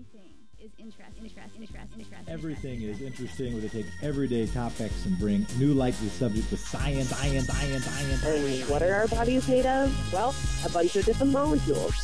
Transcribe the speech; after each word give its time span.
Everything 0.00 0.32
is 0.58 0.70
interesting, 0.78 1.24
interesting, 1.24 1.60
interesting, 1.60 2.00
interesting. 2.00 2.32
Everything 2.32 2.82
is 2.82 3.02
interesting 3.02 3.52
where 3.52 3.62
they 3.62 3.68
take 3.68 3.86
everyday 4.02 4.46
topics 4.46 5.04
and 5.04 5.18
bring 5.18 5.46
new 5.58 5.74
light 5.74 5.94
to 5.94 6.04
the 6.04 6.10
subject 6.10 6.50
with 6.50 6.60
science, 6.60 7.08
science, 7.08 7.46
science, 7.46 7.84
science. 7.84 8.24
And 8.24 8.70
what 8.70 8.82
are 8.82 8.94
our 8.94 9.08
bodies 9.08 9.46
made 9.48 9.66
of? 9.66 10.12
Well, 10.12 10.34
a 10.64 10.70
bunch 10.70 10.96
of 10.96 11.04
different 11.04 11.32
molecules. 11.32 11.94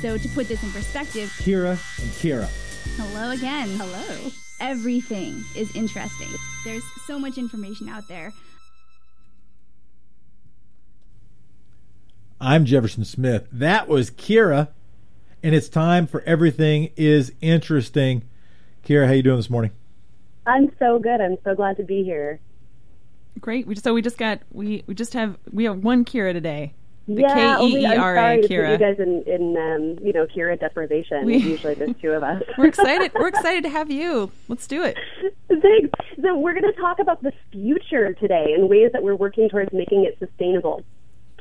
So 0.00 0.18
to 0.18 0.28
put 0.28 0.46
this 0.48 0.62
in 0.62 0.70
perspective, 0.70 1.30
Kira 1.38 1.70
and 1.70 2.10
Kira. 2.20 2.48
hello 2.96 3.30
again. 3.30 3.68
Hello. 3.70 4.30
Everything 4.60 5.42
is 5.56 5.74
interesting. 5.74 6.28
There's 6.64 6.84
so 7.06 7.18
much 7.18 7.38
information 7.38 7.88
out 7.88 8.06
there. 8.08 8.32
I'm 12.40 12.64
Jefferson 12.64 13.04
Smith. 13.04 13.48
That 13.52 13.88
was 13.88 14.10
Kira, 14.10 14.68
and 15.42 15.54
it's 15.54 15.68
time 15.68 16.06
for 16.06 16.22
Everything 16.22 16.90
is 16.96 17.32
Interesting. 17.40 18.22
Kira, 18.84 19.06
how 19.06 19.12
you 19.12 19.22
doing 19.22 19.36
this 19.36 19.50
morning? 19.50 19.70
I'm 20.46 20.72
so 20.78 20.98
good. 20.98 21.20
I'm 21.20 21.36
so 21.44 21.54
glad 21.54 21.76
to 21.76 21.82
be 21.82 22.02
here. 22.02 22.40
Great. 23.40 23.66
We 23.66 23.74
just, 23.74 23.84
so 23.84 23.94
we 23.94 24.02
just 24.02 24.18
got 24.18 24.40
we 24.50 24.82
we 24.86 24.94
just 24.94 25.14
have 25.14 25.38
we 25.52 25.64
have 25.64 25.78
one 25.78 26.04
Kira 26.04 26.32
today. 26.32 26.74
The 27.08 27.22
yeah, 27.22 27.56
only 27.58 27.84
I'm 27.86 27.92
K-E-E-R-A, 27.92 28.16
sorry 28.16 28.36
to 28.36 28.42
put 28.42 28.50
Kira. 28.50 28.72
you 28.72 28.78
guys 28.78 28.96
in, 29.00 29.22
in 29.26 29.56
um, 29.56 30.04
you 30.06 30.12
know, 30.12 30.26
Kira 30.26 30.58
deprivation. 30.58 31.24
We- 31.24 31.38
Usually 31.38 31.74
there's 31.74 31.96
two 32.00 32.12
of 32.12 32.22
us. 32.22 32.42
We're 32.58 32.66
excited. 32.66 33.12
We're 33.14 33.28
excited 33.28 33.64
to 33.64 33.70
have 33.70 33.90
you. 33.90 34.30
Let's 34.48 34.66
do 34.66 34.84
it. 34.84 34.96
Thanks. 35.48 35.90
So 36.22 36.36
we're 36.36 36.52
going 36.52 36.72
to 36.72 36.80
talk 36.80 37.00
about 37.00 37.22
the 37.22 37.32
future 37.50 38.12
today 38.14 38.52
and 38.56 38.68
ways 38.68 38.90
that 38.92 39.02
we're 39.02 39.16
working 39.16 39.48
towards 39.48 39.72
making 39.72 40.04
it 40.04 40.18
sustainable. 40.20 40.84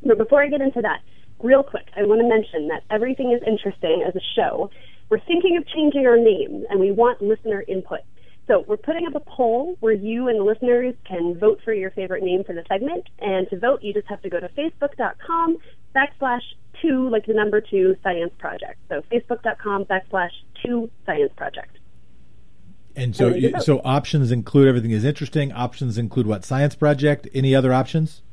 But 0.03 0.17
before 0.17 0.41
I 0.41 0.47
get 0.47 0.61
into 0.61 0.81
that, 0.81 1.01
real 1.41 1.63
quick, 1.63 1.87
I 1.95 2.03
want 2.03 2.21
to 2.21 2.27
mention 2.27 2.67
that 2.69 2.83
everything 2.89 3.31
is 3.31 3.41
interesting 3.45 4.03
as 4.07 4.15
a 4.15 4.21
show. 4.35 4.69
We're 5.09 5.19
thinking 5.19 5.57
of 5.57 5.67
changing 5.67 6.05
our 6.05 6.17
name, 6.17 6.65
and 6.69 6.79
we 6.79 6.91
want 6.91 7.21
listener 7.21 7.63
input. 7.67 8.01
So 8.47 8.65
we're 8.67 8.77
putting 8.77 9.05
up 9.05 9.13
a 9.13 9.19
poll 9.19 9.77
where 9.79 9.93
you 9.93 10.27
and 10.27 10.39
the 10.39 10.43
listeners 10.43 10.95
can 11.05 11.37
vote 11.37 11.61
for 11.63 11.71
your 11.71 11.91
favorite 11.91 12.23
name 12.23 12.43
for 12.43 12.53
the 12.53 12.63
segment. 12.67 13.07
And 13.19 13.47
to 13.49 13.59
vote, 13.59 13.83
you 13.83 13.93
just 13.93 14.07
have 14.07 14.23
to 14.23 14.29
go 14.29 14.39
to 14.39 14.49
facebook.com 14.49 15.57
backslash 15.95 16.41
two, 16.81 17.09
like 17.09 17.27
the 17.27 17.33
number 17.33 17.61
two, 17.61 17.95
science 18.01 18.33
project. 18.39 18.79
So 18.89 19.03
facebook.com 19.11 19.85
backslash 19.85 20.31
two, 20.65 20.89
science 21.05 21.31
project. 21.37 21.77
And 22.95 23.15
so, 23.15 23.39
go. 23.39 23.59
so 23.59 23.81
options 23.85 24.31
include 24.31 24.67
everything 24.67 24.91
is 24.91 25.05
interesting. 25.05 25.51
Options 25.51 25.99
include 25.99 26.25
what? 26.25 26.43
Science 26.43 26.73
project. 26.73 27.27
Any 27.35 27.53
other 27.53 27.71
options? 27.71 28.23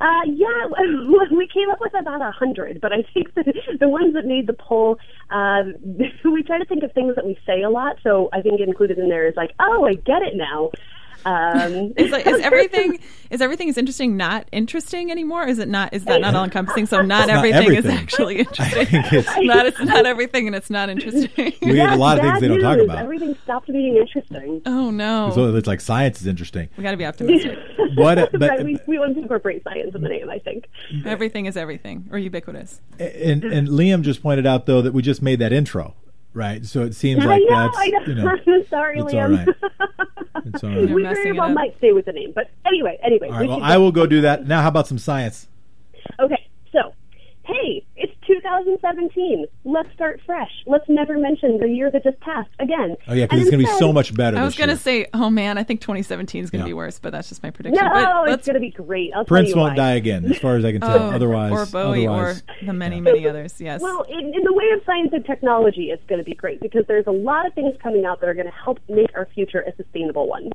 Uh, 0.00 0.22
yeah, 0.26 0.66
we 1.36 1.46
came 1.52 1.70
up 1.70 1.78
with 1.80 1.92
about 1.98 2.22
a 2.22 2.30
hundred, 2.30 2.80
but 2.80 2.92
I 2.92 3.04
think 3.12 3.34
that 3.34 3.46
the 3.78 3.88
ones 3.88 4.14
that 4.14 4.24
made 4.24 4.46
the 4.46 4.54
poll, 4.54 4.96
um, 5.30 5.74
we 6.24 6.42
try 6.42 6.58
to 6.58 6.64
think 6.64 6.82
of 6.82 6.92
things 6.92 7.16
that 7.16 7.26
we 7.26 7.38
say 7.46 7.62
a 7.62 7.70
lot. 7.70 7.96
So 8.02 8.30
I 8.32 8.40
think 8.40 8.60
included 8.60 8.98
in 8.98 9.08
there 9.08 9.28
is 9.28 9.34
like, 9.36 9.50
oh, 9.60 9.84
I 9.84 9.94
get 9.94 10.22
it 10.22 10.34
now. 10.36 10.70
Um, 11.24 11.92
Is, 11.96 12.10
like, 12.10 12.26
is 12.26 12.40
everything 12.42 12.98
is 13.30 13.40
everything 13.40 13.68
is 13.68 13.78
interesting 13.78 14.16
not 14.16 14.48
interesting 14.52 15.10
anymore? 15.10 15.46
Is 15.46 15.58
it 15.58 15.68
not? 15.68 15.92
Is 15.94 16.04
that 16.04 16.20
not 16.20 16.34
all 16.36 16.44
encompassing? 16.44 16.86
So 16.86 17.02
not 17.02 17.28
It's 17.28 17.28
not 17.28 17.44
everything, 17.44 17.74
is 17.76 17.86
actually 17.86 18.38
interesting. 18.40 18.86
it's, 18.90 19.28
not 19.42 19.66
it's 19.66 19.80
not 19.80 20.06
everything 20.06 20.46
and 20.46 20.56
it's 20.56 20.70
not 20.70 20.88
interesting. 20.88 21.52
we 21.62 21.78
have 21.78 21.92
a 21.92 21.96
lot 21.96 22.18
of 22.18 22.22
things 22.24 22.34
bad 22.34 22.42
they 22.42 22.48
don't 22.48 22.60
talk 22.60 22.78
about. 22.78 22.98
Everything 22.98 23.36
stopped 23.44 23.66
being 23.68 23.96
interesting. 23.96 24.62
oh 24.66 24.90
no. 24.90 25.30
So 25.34 25.54
it's 25.54 25.66
like 25.68 25.80
science 25.80 26.20
is 26.20 26.26
interesting. 26.26 26.68
we 26.76 26.82
got 26.82 26.92
to 26.92 26.96
be 26.96 27.06
optimistic. 27.06 27.58
What? 27.94 28.30
But, 28.32 28.40
right, 28.40 28.64
we, 28.64 28.78
we 28.86 28.98
want 28.98 29.14
to 29.16 29.22
incorporate 29.22 29.62
science 29.64 29.94
in 29.94 30.00
the 30.02 30.08
name, 30.08 30.28
I 30.30 30.38
think. 30.38 30.64
everything 31.04 31.46
is 31.46 31.56
everything 31.56 32.08
or 32.10 32.18
ubiquitous. 32.18 32.80
and 32.98 33.44
and 33.44 33.68
Liam 33.68 34.02
just 34.02 34.22
pointed 34.22 34.46
out 34.46 34.66
though 34.66 34.82
that 34.82 34.92
we 34.92 35.02
just 35.02 35.22
made 35.22 35.38
that 35.40 35.52
intro, 35.52 35.94
right? 36.34 36.64
So 36.64 36.82
it 36.82 36.94
seems 36.94 37.24
like 37.24 37.42
know, 37.48 37.48
that's 37.48 37.76
I 37.78 37.86
know. 37.88 38.00
you 38.06 38.14
know 38.14 38.64
sorry, 38.70 39.00
it's 39.00 39.12
Liam. 39.12 39.46
right. 39.46 39.56
It's 40.46 40.64
all 40.64 40.70
right. 40.70 40.88
We 40.88 41.02
very 41.02 41.32
well 41.32 41.48
up. 41.48 41.54
might 41.54 41.76
stay 41.78 41.92
with 41.92 42.06
the 42.06 42.12
name, 42.12 42.32
but 42.34 42.50
anyway, 42.64 42.98
anyway. 43.02 43.28
All 43.28 43.40
we. 43.40 43.48
Well, 43.48 43.62
I 43.62 43.76
will 43.76 43.92
go 43.92 44.06
do 44.06 44.20
that 44.22 44.46
now. 44.46 44.62
How 44.62 44.68
about 44.68 44.86
some 44.86 44.98
science? 44.98 45.48
Okay, 46.18 46.48
so, 46.72 46.94
hey, 47.42 47.84
it's 47.84 47.89
2017. 48.58 49.46
Let's 49.64 49.92
start 49.94 50.20
fresh. 50.26 50.50
Let's 50.66 50.88
never 50.88 51.18
mention 51.18 51.58
the 51.58 51.68
year 51.68 51.90
that 51.90 52.02
just 52.02 52.18
passed 52.20 52.50
again. 52.58 52.96
Oh 53.06 53.14
yeah, 53.14 53.24
because 53.24 53.40
it's 53.42 53.50
going 53.50 53.64
to 53.64 53.70
be 53.70 53.78
so 53.78 53.92
much 53.92 54.14
better. 54.14 54.36
I 54.36 54.44
was 54.44 54.56
going 54.56 54.70
to 54.70 54.76
say, 54.76 55.06
oh 55.14 55.30
man, 55.30 55.58
I 55.58 55.62
think 55.62 55.80
2017 55.80 56.44
is 56.44 56.50
going 56.50 56.60
to 56.60 56.66
Yeah. 56.66 56.70
be 56.70 56.74
worse, 56.74 56.98
but 56.98 57.12
that's 57.12 57.28
just 57.28 57.42
my 57.42 57.50
prediction. 57.50 57.84
No, 57.84 58.22
but 58.24 58.34
it's 58.34 58.46
going 58.46 58.54
to 58.54 58.60
be 58.60 58.70
great. 58.70 59.12
I'll 59.14 59.24
Prince 59.24 59.48
tell 59.48 59.56
you 59.56 59.62
won't 59.62 59.72
why. 59.72 59.84
die 59.84 59.94
again, 59.94 60.24
as 60.26 60.38
far 60.38 60.56
as 60.56 60.64
I 60.64 60.72
can 60.72 60.80
tell. 60.80 60.90
oh, 60.98 61.10
otherwise, 61.10 61.52
or 61.52 61.66
Bowie 61.66 62.06
otherwise, 62.06 62.42
or 62.60 62.66
the 62.66 62.72
many 62.72 62.96
yeah. 62.96 63.02
many 63.02 63.28
others. 63.28 63.60
Yes. 63.60 63.80
Well, 63.80 64.02
in, 64.02 64.34
in 64.34 64.42
the 64.44 64.52
way 64.52 64.70
of 64.76 64.84
science 64.84 65.10
and 65.12 65.24
technology, 65.24 65.90
it's 65.90 66.04
going 66.06 66.18
to 66.18 66.24
be 66.24 66.34
great 66.34 66.60
because 66.60 66.84
there's 66.88 67.06
a 67.06 67.12
lot 67.12 67.46
of 67.46 67.54
things 67.54 67.74
coming 67.82 68.04
out 68.04 68.20
that 68.20 68.28
are 68.28 68.34
going 68.34 68.46
to 68.46 68.52
help 68.52 68.78
make 68.88 69.10
our 69.14 69.26
future 69.34 69.60
a 69.60 69.74
sustainable 69.76 70.28
one. 70.28 70.50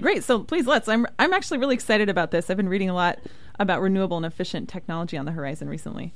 Great. 0.00 0.22
So 0.24 0.44
please 0.44 0.66
let's. 0.66 0.88
I'm 0.88 1.06
I'm 1.18 1.32
actually 1.32 1.58
really 1.58 1.74
excited 1.74 2.08
about 2.08 2.30
this. 2.30 2.50
I've 2.50 2.56
been 2.56 2.68
reading 2.68 2.88
a 2.88 2.94
lot 2.94 3.18
about 3.58 3.80
renewable 3.80 4.16
and 4.16 4.24
efficient 4.24 4.68
technology 4.68 5.16
on 5.16 5.24
the 5.24 5.32
horizon 5.32 5.68
recently. 5.68 6.14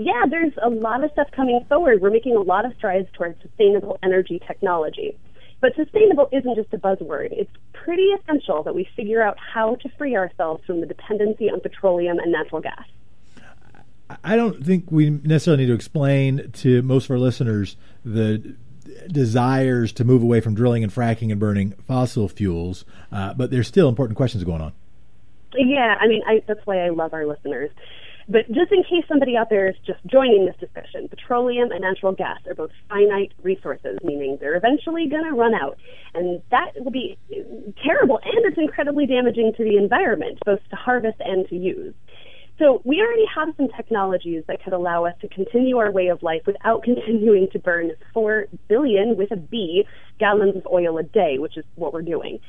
Yeah, 0.00 0.26
there's 0.30 0.52
a 0.62 0.70
lot 0.70 1.02
of 1.02 1.10
stuff 1.10 1.26
coming 1.32 1.64
forward. 1.68 2.00
We're 2.00 2.10
making 2.10 2.36
a 2.36 2.40
lot 2.40 2.64
of 2.64 2.72
strides 2.78 3.08
towards 3.14 3.42
sustainable 3.42 3.98
energy 4.00 4.40
technology. 4.46 5.18
But 5.60 5.74
sustainable 5.74 6.28
isn't 6.30 6.54
just 6.54 6.72
a 6.72 6.78
buzzword. 6.78 7.32
It's 7.32 7.50
pretty 7.72 8.10
essential 8.12 8.62
that 8.62 8.76
we 8.76 8.88
figure 8.94 9.20
out 9.20 9.36
how 9.38 9.74
to 9.74 9.88
free 9.98 10.14
ourselves 10.14 10.64
from 10.64 10.80
the 10.80 10.86
dependency 10.86 11.50
on 11.50 11.58
petroleum 11.58 12.20
and 12.20 12.30
natural 12.30 12.60
gas. 12.60 12.84
I 14.22 14.36
don't 14.36 14.64
think 14.64 14.84
we 14.88 15.10
necessarily 15.10 15.64
need 15.64 15.70
to 15.70 15.74
explain 15.74 16.52
to 16.52 16.80
most 16.82 17.06
of 17.06 17.10
our 17.10 17.18
listeners 17.18 17.76
the 18.04 18.54
desires 19.10 19.90
to 19.94 20.04
move 20.04 20.22
away 20.22 20.40
from 20.40 20.54
drilling 20.54 20.84
and 20.84 20.94
fracking 20.94 21.32
and 21.32 21.40
burning 21.40 21.72
fossil 21.88 22.28
fuels, 22.28 22.84
uh, 23.10 23.34
but 23.34 23.50
there's 23.50 23.66
still 23.66 23.88
important 23.88 24.16
questions 24.16 24.44
going 24.44 24.62
on. 24.62 24.72
Yeah, 25.56 25.96
I 26.00 26.06
mean, 26.06 26.22
I, 26.24 26.42
that's 26.46 26.64
why 26.66 26.84
I 26.84 26.90
love 26.90 27.12
our 27.12 27.26
listeners. 27.26 27.70
But 28.28 28.46
just 28.48 28.70
in 28.70 28.82
case 28.82 29.08
somebody 29.08 29.36
out 29.36 29.48
there 29.48 29.68
is 29.68 29.76
just 29.86 30.00
joining 30.06 30.44
this 30.44 30.56
discussion, 30.60 31.08
petroleum 31.08 31.70
and 31.70 31.80
natural 31.80 32.12
gas 32.12 32.38
are 32.46 32.54
both 32.54 32.70
finite 32.88 33.32
resources, 33.42 33.98
meaning 34.04 34.36
they're 34.38 34.56
eventually 34.56 35.08
going 35.08 35.24
to 35.24 35.32
run 35.32 35.54
out. 35.54 35.78
And 36.14 36.42
that 36.50 36.72
will 36.76 36.90
be 36.90 37.16
terrible, 37.82 38.20
and 38.22 38.44
it's 38.44 38.58
incredibly 38.58 39.06
damaging 39.06 39.54
to 39.56 39.64
the 39.64 39.78
environment, 39.78 40.38
both 40.44 40.60
to 40.68 40.76
harvest 40.76 41.16
and 41.20 41.48
to 41.48 41.56
use. 41.56 41.94
So 42.58 42.82
we 42.84 43.00
already 43.00 43.24
have 43.34 43.54
some 43.56 43.68
technologies 43.74 44.42
that 44.48 44.62
could 44.62 44.72
allow 44.72 45.06
us 45.06 45.14
to 45.20 45.28
continue 45.28 45.78
our 45.78 45.92
way 45.92 46.08
of 46.08 46.22
life 46.22 46.42
without 46.46 46.82
continuing 46.84 47.48
to 47.52 47.58
burn 47.58 47.92
4 48.12 48.46
billion 48.68 49.16
with 49.16 49.30
a 49.30 49.36
B 49.36 49.84
gallons 50.18 50.56
of 50.56 50.66
oil 50.70 50.98
a 50.98 51.02
day, 51.02 51.38
which 51.38 51.56
is 51.56 51.64
what 51.76 51.94
we're 51.94 52.02
doing. 52.02 52.40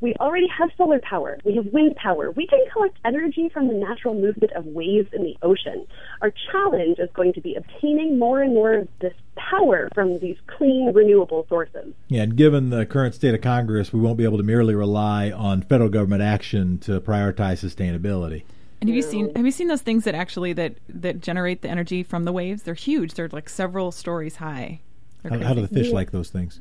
We 0.00 0.14
already 0.14 0.46
have 0.48 0.70
solar 0.78 0.98
power. 1.00 1.38
We 1.44 1.56
have 1.56 1.66
wind 1.66 1.96
power. 1.96 2.30
We 2.30 2.46
can 2.46 2.60
collect 2.72 2.96
energy 3.04 3.50
from 3.52 3.68
the 3.68 3.74
natural 3.74 4.14
movement 4.14 4.52
of 4.52 4.64
waves 4.66 5.08
in 5.12 5.22
the 5.22 5.36
ocean. 5.42 5.86
Our 6.22 6.32
challenge 6.50 6.98
is 6.98 7.10
going 7.14 7.34
to 7.34 7.40
be 7.40 7.54
obtaining 7.54 8.18
more 8.18 8.40
and 8.40 8.54
more 8.54 8.72
of 8.74 8.88
this 9.00 9.12
power 9.36 9.90
from 9.94 10.18
these 10.18 10.36
clean, 10.46 10.92
renewable 10.94 11.44
sources. 11.48 11.92
Yeah, 12.08 12.22
and 12.22 12.36
given 12.36 12.70
the 12.70 12.86
current 12.86 13.14
state 13.14 13.34
of 13.34 13.42
Congress, 13.42 13.92
we 13.92 14.00
won't 14.00 14.16
be 14.16 14.24
able 14.24 14.38
to 14.38 14.44
merely 14.44 14.74
rely 14.74 15.30
on 15.30 15.62
federal 15.62 15.90
government 15.90 16.22
action 16.22 16.78
to 16.78 17.00
prioritize 17.00 17.62
sustainability. 17.62 18.44
And 18.80 18.88
have 18.88 18.96
you 18.96 19.02
seen 19.02 19.34
have 19.36 19.44
you 19.44 19.52
seen 19.52 19.68
those 19.68 19.82
things 19.82 20.04
that 20.04 20.14
actually 20.14 20.54
that 20.54 20.76
that 20.88 21.20
generate 21.20 21.60
the 21.60 21.68
energy 21.68 22.02
from 22.02 22.24
the 22.24 22.32
waves? 22.32 22.62
They're 22.62 22.72
huge. 22.72 23.12
They're 23.12 23.28
like 23.28 23.50
several 23.50 23.92
stories 23.92 24.36
high. 24.36 24.80
How, 25.28 25.38
how 25.38 25.52
do 25.52 25.60
the 25.60 25.68
fish 25.68 25.92
like 25.92 26.12
those 26.12 26.30
things? 26.30 26.60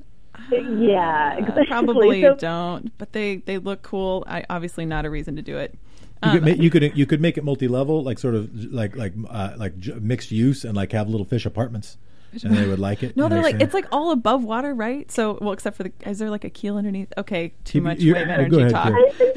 Yeah, 0.51 1.39
Uh, 1.57 1.63
probably 1.67 2.21
So- 2.21 2.35
don't, 2.35 2.97
but 2.97 3.13
they 3.13 3.37
they 3.37 3.57
look 3.57 3.81
cool. 3.81 4.23
I 4.27 4.45
obviously 4.49 4.85
not 4.85 5.05
a 5.05 5.09
reason 5.09 5.35
to 5.35 5.41
do 5.41 5.57
it. 5.57 5.75
You 6.23 6.31
could, 6.31 6.43
Um, 6.43 6.49
ma- 6.49 6.63
you 6.63 6.69
could 6.69 6.97
you 6.97 7.05
could 7.05 7.21
make 7.21 7.37
it 7.37 7.43
multi-level, 7.43 8.03
like 8.03 8.19
sort 8.19 8.35
of 8.35 8.49
like 8.73 8.95
like 8.97 9.13
uh, 9.29 9.51
like 9.57 9.77
j- 9.79 9.93
mixed 10.01 10.31
use, 10.31 10.65
and 10.65 10.75
like 10.75 10.91
have 10.91 11.07
little 11.07 11.25
fish 11.25 11.45
apartments, 11.45 11.97
and 12.43 12.55
they 12.57 12.67
would 12.67 12.79
like 12.79 13.03
it. 13.03 13.15
No, 13.15 13.29
they're 13.29 13.37
like 13.41 13.53
understand? 13.55 13.61
it's 13.63 13.73
like 13.73 13.85
all 13.93 14.11
above 14.11 14.43
water, 14.43 14.73
right? 14.73 15.09
So, 15.09 15.37
well, 15.39 15.53
except 15.53 15.77
for 15.77 15.83
the 15.83 15.91
is 16.05 16.19
there 16.19 16.29
like 16.29 16.43
a 16.43 16.49
keel 16.49 16.75
underneath? 16.75 17.13
Okay, 17.17 17.53
too 17.63 17.77
You- 17.77 17.83
much 17.83 17.99
you- 17.99 18.13
wave 18.15 18.27
oh, 18.27 18.31
energy 18.31 18.49
go 18.49 18.59
ahead, 18.59 18.71
talk. 18.71 18.83
Karen. 18.87 19.05
I 19.07 19.11
think 19.11 19.35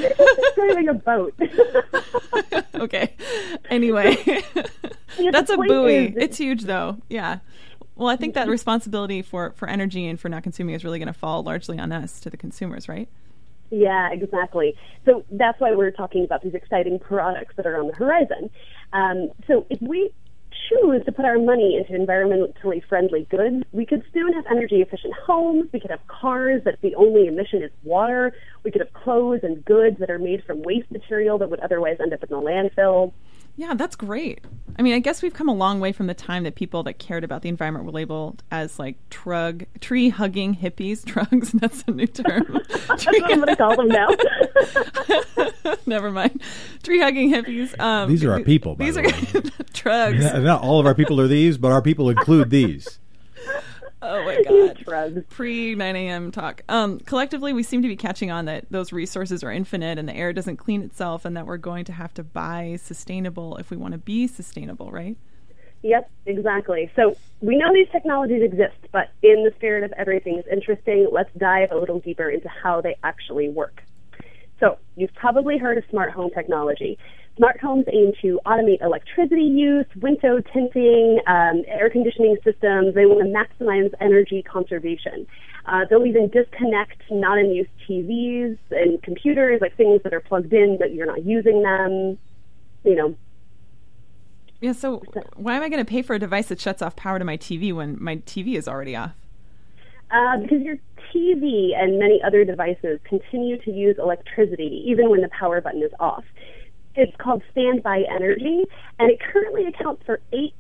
they're 0.56 0.91
a 0.91 0.94
boat. 0.94 1.35
okay. 2.77 3.15
Anyway, 3.71 4.17
that's 5.31 5.50
a 5.50 5.56
buoy. 5.56 6.06
is- 6.06 6.15
it's 6.17 6.38
huge, 6.38 6.62
though. 6.65 6.99
Yeah. 7.09 7.38
Well, 8.03 8.11
I 8.11 8.17
think 8.17 8.35
that 8.35 8.49
responsibility 8.49 9.23
for 9.23 9.53
for 9.53 9.69
energy 9.69 10.09
and 10.09 10.19
for 10.19 10.29
not 10.29 10.43
consuming 10.43 10.75
is 10.75 10.83
really 10.83 10.99
going 10.99 11.07
to 11.07 11.13
fall 11.13 11.45
largely 11.45 11.79
on 11.79 11.93
us, 11.93 12.19
to 12.21 12.31
the 12.31 12.37
consumers, 12.37 12.89
right? 12.89 13.09
Yeah, 13.71 14.11
exactly. 14.11 14.75
So 15.05 15.25
that's 15.31 15.61
why 15.61 15.73
we're 15.73 15.93
talking 15.93 16.25
about 16.25 16.43
these 16.43 16.55
exciting 16.55 16.99
products 16.99 17.55
that 17.57 17.65
are 17.65 17.79
on 17.79 17.87
the 17.87 17.95
horizon. 17.95 18.51
Um, 18.93 19.31
so 19.47 19.67
if 19.71 19.81
we 19.81 20.11
choose 20.69 21.05
to 21.05 21.13
put 21.13 21.25
our 21.25 21.39
money 21.39 21.77
into 21.77 21.93
environmentally 21.93 22.85
friendly 22.89 23.27
goods, 23.31 23.65
we 23.71 23.87
could 23.87 24.03
soon 24.13 24.33
have 24.33 24.47
energy 24.51 24.83
efficient 24.83 25.15
homes. 25.15 25.71
We 25.73 25.79
could 25.79 25.93
have 25.93 26.05
cars 26.09 26.65
that 26.65 26.81
the 26.83 26.97
only 26.97 27.29
emission 27.29 27.63
is 27.63 27.71
water. 27.85 28.35
We 28.65 28.73
could 28.73 28.81
have 28.81 28.93
clothes 28.93 29.41
and 29.45 29.65
goods 29.65 30.01
that 30.01 30.11
are 30.11 30.19
made 30.19 30.43
from 30.45 30.63
waste 30.63 30.91
material 30.91 31.39
that 31.39 31.51
would 31.51 31.61
otherwise 31.61 31.99
end 32.01 32.13
up 32.13 32.25
in 32.25 32.31
the 32.31 32.37
landfill. 32.37 33.13
Yeah, 33.57 33.75
that's 33.75 33.97
great. 33.97 34.41
I 34.79 34.83
mean, 34.83 34.95
I 34.95 34.99
guess 34.99 35.21
we've 35.21 35.35
come 35.35 35.49
a 35.49 35.55
long 35.55 35.79
way 35.81 35.93
from 35.93 36.07
the 36.07 36.15
time 36.15 36.45
that 36.45 36.55
people 36.55 36.83
that 36.85 36.95
cared 36.99 37.25
about 37.25 37.43
the 37.43 37.51
environment 37.51 37.85
were 37.85 37.93
labeled 37.93 38.43
as 38.51 38.79
like 38.79 38.97
trug, 39.11 39.67
tree 39.81 40.09
hugging 40.09 40.57
hippies. 40.57 41.03
Trugs, 41.05 41.53
that's 41.61 41.85
a 41.87 41.91
new 41.91 42.07
term. 42.07 42.59
That's 42.89 43.05
what 43.07 43.23
I'm 43.31 43.41
going 43.41 43.47
to 43.47 43.57
call 43.57 43.77
them 43.77 43.89
now. 43.89 44.09
Never 45.87 46.11
mind. 46.11 46.43
Tree 46.83 47.01
hugging 47.01 47.31
hippies. 47.31 47.79
Um, 47.79 48.09
These 48.09 48.25
are 48.25 48.33
our 48.33 48.41
people, 48.41 48.75
by 48.77 48.87
These 48.87 48.95
the 48.95 49.01
are 49.01 49.05
way. 49.05 49.11
trugs. 49.75 50.21
Not, 50.21 50.43
not 50.43 50.63
all 50.63 50.81
of 50.81 50.87
our 50.87 50.95
people 50.95 51.21
are 51.21 51.29
these, 51.29 51.59
but 51.59 51.71
our 51.73 51.83
people 51.83 52.09
include 52.09 52.49
these. 52.51 52.99
Oh 54.03 54.25
my 54.25 54.43
god. 54.43 55.25
Pre 55.31 55.75
9 55.77 55.97
a.m. 55.97 56.33
talk. 56.33 56.63
Um, 56.69 56.99
collectively, 57.01 57.53
we 57.53 57.63
seem 57.63 57.83
to 57.83 57.89
be 57.89 57.97
catching 57.97 58.31
on 58.31 58.47
that 58.47 58.67
those 58.71 58.93
resources 58.93 59.45
are 59.45 59.53
infinite 59.53 59.97
and 59.97 60.09
the 60.09 60.15
air 60.15 60.33
doesn't 60.33 60.57
clean 60.57 60.83
itself, 60.83 61.25
and 61.25 61.37
that 61.37 61.47
we're 61.47 61.57
going 61.57 61.85
to 61.85 61.93
have 61.93 62.13
to 62.15 62.25
buy 62.25 62.79
sustainable 62.83 63.57
if 63.59 63.71
we 63.71 63.77
want 63.77 63.93
to 63.93 63.99
be 63.99 64.27
sustainable, 64.27 64.91
right? 64.91 65.17
Yep, 65.83 66.11
exactly. 66.27 66.91
So 66.95 67.17
we 67.41 67.57
know 67.57 67.73
these 67.73 67.89
technologies 67.91 68.43
exist, 68.43 68.77
but 68.93 69.11
in 69.23 69.45
the 69.45 69.53
spirit 69.57 69.85
of 69.85 69.93
everything 69.97 70.39
is 70.39 70.45
interesting, 70.51 71.09
let's 71.11 71.31
dive 71.37 71.71
a 71.73 71.77
little 71.77 71.99
deeper 71.99 72.29
into 72.29 72.49
how 72.49 72.81
they 72.81 72.97
actually 73.03 73.49
work. 73.49 73.83
So 74.61 74.79
you've 74.95 75.15
probably 75.15 75.59
heard 75.59 75.79
of 75.79 75.85
smart 75.91 76.13
home 76.13 76.31
technology. 76.31 76.99
Smart 77.37 77.61
homes 77.61 77.87
aim 77.90 78.12
to 78.20 78.38
automate 78.44 78.82
electricity 78.82 79.44
use, 79.44 79.87
window 79.96 80.40
tinting, 80.52 81.19
um, 81.26 81.62
air 81.67 81.88
conditioning 81.88 82.37
systems. 82.44 82.94
They 82.94 83.06
want 83.06 83.20
to 83.20 83.64
maximize 83.64 83.90
energy 84.00 84.43
conservation. 84.43 85.26
Uh, 85.64 85.87
they'll 85.88 86.05
even 86.05 86.29
disconnect 86.29 87.00
not 87.11 87.38
in 87.38 87.52
use 87.52 87.69
TVs 87.88 88.58
and 88.70 89.02
computers, 89.02 89.61
like 89.62 89.76
things 89.76 90.02
that 90.02 90.12
are 90.12 90.20
plugged 90.20 90.52
in 90.52 90.76
but 90.79 90.93
you're 90.93 91.06
not 91.06 91.25
using 91.25 91.62
them. 91.62 92.19
You 92.84 92.96
know, 92.96 93.17
Yeah, 94.61 94.73
so 94.73 95.02
why 95.37 95.55
am 95.56 95.62
I 95.62 95.69
going 95.69 95.84
to 95.84 95.88
pay 95.88 96.02
for 96.02 96.14
a 96.14 96.19
device 96.19 96.49
that 96.49 96.61
shuts 96.61 96.82
off 96.82 96.96
power 96.96 97.19
to 97.19 97.25
my 97.25 97.37
TV 97.37 97.73
when 97.73 97.96
my 98.02 98.17
TV 98.17 98.56
is 98.56 98.69
already 98.69 98.96
off? 98.96 99.12
Uh, 100.11 100.37
because 100.38 100.61
your 100.61 100.76
TV 101.14 101.70
and 101.76 101.99
many 101.99 102.20
other 102.23 102.44
devices 102.44 102.99
continue 103.05 103.56
to 103.62 103.70
use 103.70 103.96
electricity 103.99 104.84
even 104.87 105.11
when 105.11 105.20
the 105.20 105.29
power 105.29 105.61
button 105.61 105.82
is 105.82 105.93
off. 106.00 106.25
It's 106.94 107.17
called 107.17 107.43
standby 107.53 108.05
energy, 108.11 108.65
and 108.99 109.11
it 109.11 109.19
currently 109.21 109.67
accounts 109.67 110.03
for 110.05 110.21
8%, 110.33 110.53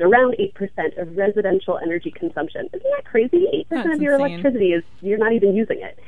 around 0.00 0.34
8% 0.38 1.00
of 1.00 1.16
residential 1.16 1.78
energy 1.78 2.10
consumption. 2.10 2.68
Isn't 2.72 2.90
that 2.96 3.04
crazy? 3.04 3.46
8% 3.46 3.66
That's 3.68 3.94
of 3.94 4.02
your 4.02 4.14
insane. 4.14 4.30
electricity 4.30 4.72
is 4.72 4.82
you're 5.00 5.18
not 5.18 5.32
even 5.32 5.54
using 5.54 5.80
it. 5.80 5.98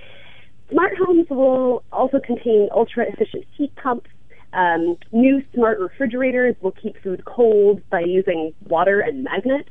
Smart 0.71 0.95
homes 0.99 1.27
will 1.31 1.85
also 1.93 2.19
contain 2.19 2.69
ultra 2.75 3.05
efficient 3.07 3.45
heat 3.57 3.75
pumps. 3.77 4.11
Um, 4.53 4.97
new 5.13 5.43
smart 5.55 5.79
refrigerators 5.79 6.57
will 6.61 6.73
keep 6.73 7.01
food 7.03 7.25
cold 7.25 7.81
by 7.91 8.01
using 8.01 8.53
water 8.67 9.01
and 9.01 9.23
magnets. 9.23 9.69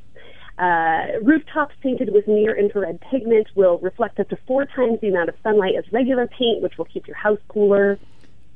Uh, 0.57 1.19
rooftops 1.21 1.75
painted 1.83 2.12
with 2.12 2.27
near 2.27 2.57
infrared 2.57 3.00
pigment 3.12 3.48
will 3.56 3.77
reflect 3.80 4.19
up 4.19 4.30
to 4.30 4.38
four 4.48 4.65
times 4.65 5.00
the 5.01 5.09
amount 5.09 5.30
of 5.30 5.36
sunlight 5.44 5.75
as 5.77 5.83
regular 5.92 6.27
paint, 6.27 6.63
which 6.63 6.77
will 6.77 6.86
keep 6.86 7.06
your 7.07 7.18
house 7.18 7.39
cooler. 7.48 8.00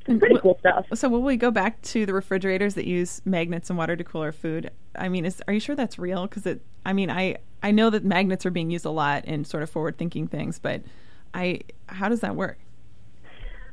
It's 0.06 0.18
pretty 0.18 0.38
cool 0.38 0.56
stuff. 0.58 0.86
So 0.94 1.08
will 1.08 1.22
we 1.22 1.36
go 1.36 1.50
back 1.50 1.80
to 1.82 2.06
the 2.06 2.12
refrigerators 2.12 2.74
that 2.74 2.86
use 2.86 3.22
magnets 3.24 3.70
and 3.70 3.78
water 3.78 3.96
to 3.96 4.04
cool 4.04 4.22
our 4.22 4.32
food? 4.32 4.70
I 4.96 5.08
mean, 5.08 5.24
is 5.24 5.42
are 5.46 5.54
you 5.54 5.60
sure 5.60 5.76
that's 5.76 5.98
real? 5.98 6.26
Because 6.26 6.46
it, 6.46 6.60
I 6.84 6.92
mean, 6.92 7.10
I 7.10 7.36
I 7.62 7.70
know 7.70 7.90
that 7.90 8.04
magnets 8.04 8.44
are 8.44 8.50
being 8.50 8.70
used 8.70 8.84
a 8.84 8.90
lot 8.90 9.24
in 9.24 9.44
sort 9.44 9.62
of 9.62 9.70
forward 9.70 9.98
thinking 9.98 10.26
things, 10.26 10.58
but 10.58 10.82
I 11.34 11.60
how 11.86 12.08
does 12.08 12.20
that 12.20 12.34
work? 12.34 12.58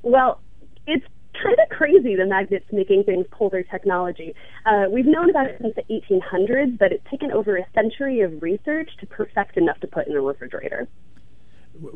Well, 0.04 0.40
it's 0.88 1.06
kind 1.42 1.58
of 1.60 1.70
crazy 1.70 2.16
the 2.16 2.26
magnets 2.26 2.66
making 2.72 3.04
things 3.04 3.26
colder 3.32 3.64
technology. 3.64 4.36
Uh, 4.66 4.86
we've 4.90 5.06
known 5.06 5.30
about 5.30 5.48
it 5.48 5.58
since 5.62 5.76
the 5.76 5.84
1800s, 5.84 6.78
but 6.78 6.92
it's 6.92 7.04
taken 7.10 7.32
over 7.32 7.58
a 7.58 7.66
century 7.74 8.22
of 8.22 8.42
research 8.42 8.90
to 9.00 9.06
perfect 9.06 9.58
enough 9.58 9.80
to 9.80 9.88
put 9.88 10.08
in 10.08 10.16
a 10.16 10.22
refrigerator. 10.22 10.88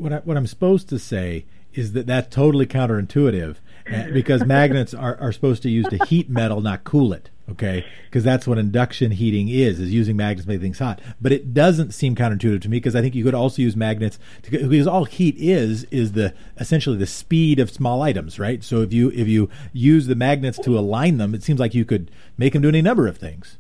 What, 0.03 0.11
I, 0.11 0.17
what 0.17 0.35
I'm 0.35 0.47
supposed 0.47 0.89
to 0.89 0.99
say 0.99 1.45
is 1.73 1.93
that 1.93 2.07
that's 2.07 2.27
totally 2.35 2.65
counterintuitive 2.65 3.55
uh, 3.89 4.11
because 4.11 4.43
magnets 4.45 4.93
are, 4.93 5.17
are 5.17 5.31
supposed 5.31 5.63
to 5.63 5.69
use 5.69 5.87
to 5.87 6.05
heat 6.05 6.29
metal, 6.29 6.59
not 6.59 6.83
cool 6.83 7.13
it. 7.13 7.29
Okay, 7.49 7.85
because 8.05 8.25
that's 8.25 8.45
what 8.45 8.57
induction 8.57 9.11
heating 9.11 9.47
is: 9.47 9.79
is 9.79 9.93
using 9.93 10.17
magnets 10.17 10.43
to 10.45 10.49
make 10.49 10.59
things 10.59 10.79
hot. 10.79 10.99
But 11.21 11.31
it 11.31 11.53
doesn't 11.53 11.93
seem 11.93 12.15
counterintuitive 12.15 12.61
to 12.63 12.69
me 12.69 12.77
because 12.77 12.97
I 12.97 13.01
think 13.01 13.15
you 13.15 13.23
could 13.23 13.33
also 13.33 13.61
use 13.61 13.77
magnets 13.77 14.19
to, 14.43 14.51
because 14.51 14.87
all 14.87 15.05
heat 15.05 15.35
is 15.37 15.85
is 15.85 16.11
the 16.13 16.33
essentially 16.57 16.97
the 16.97 17.07
speed 17.07 17.59
of 17.59 17.69
small 17.71 18.01
items, 18.01 18.37
right? 18.37 18.61
So 18.61 18.81
if 18.81 18.91
you 18.91 19.09
if 19.11 19.29
you 19.29 19.49
use 19.71 20.07
the 20.07 20.15
magnets 20.15 20.59
to 20.59 20.77
align 20.77 21.15
them, 21.15 21.33
it 21.33 21.43
seems 21.43 21.61
like 21.61 21.73
you 21.73 21.85
could 21.85 22.11
make 22.37 22.51
them 22.53 22.61
do 22.61 22.69
any 22.69 22.81
number 22.81 23.07
of 23.07 23.17
things. 23.17 23.57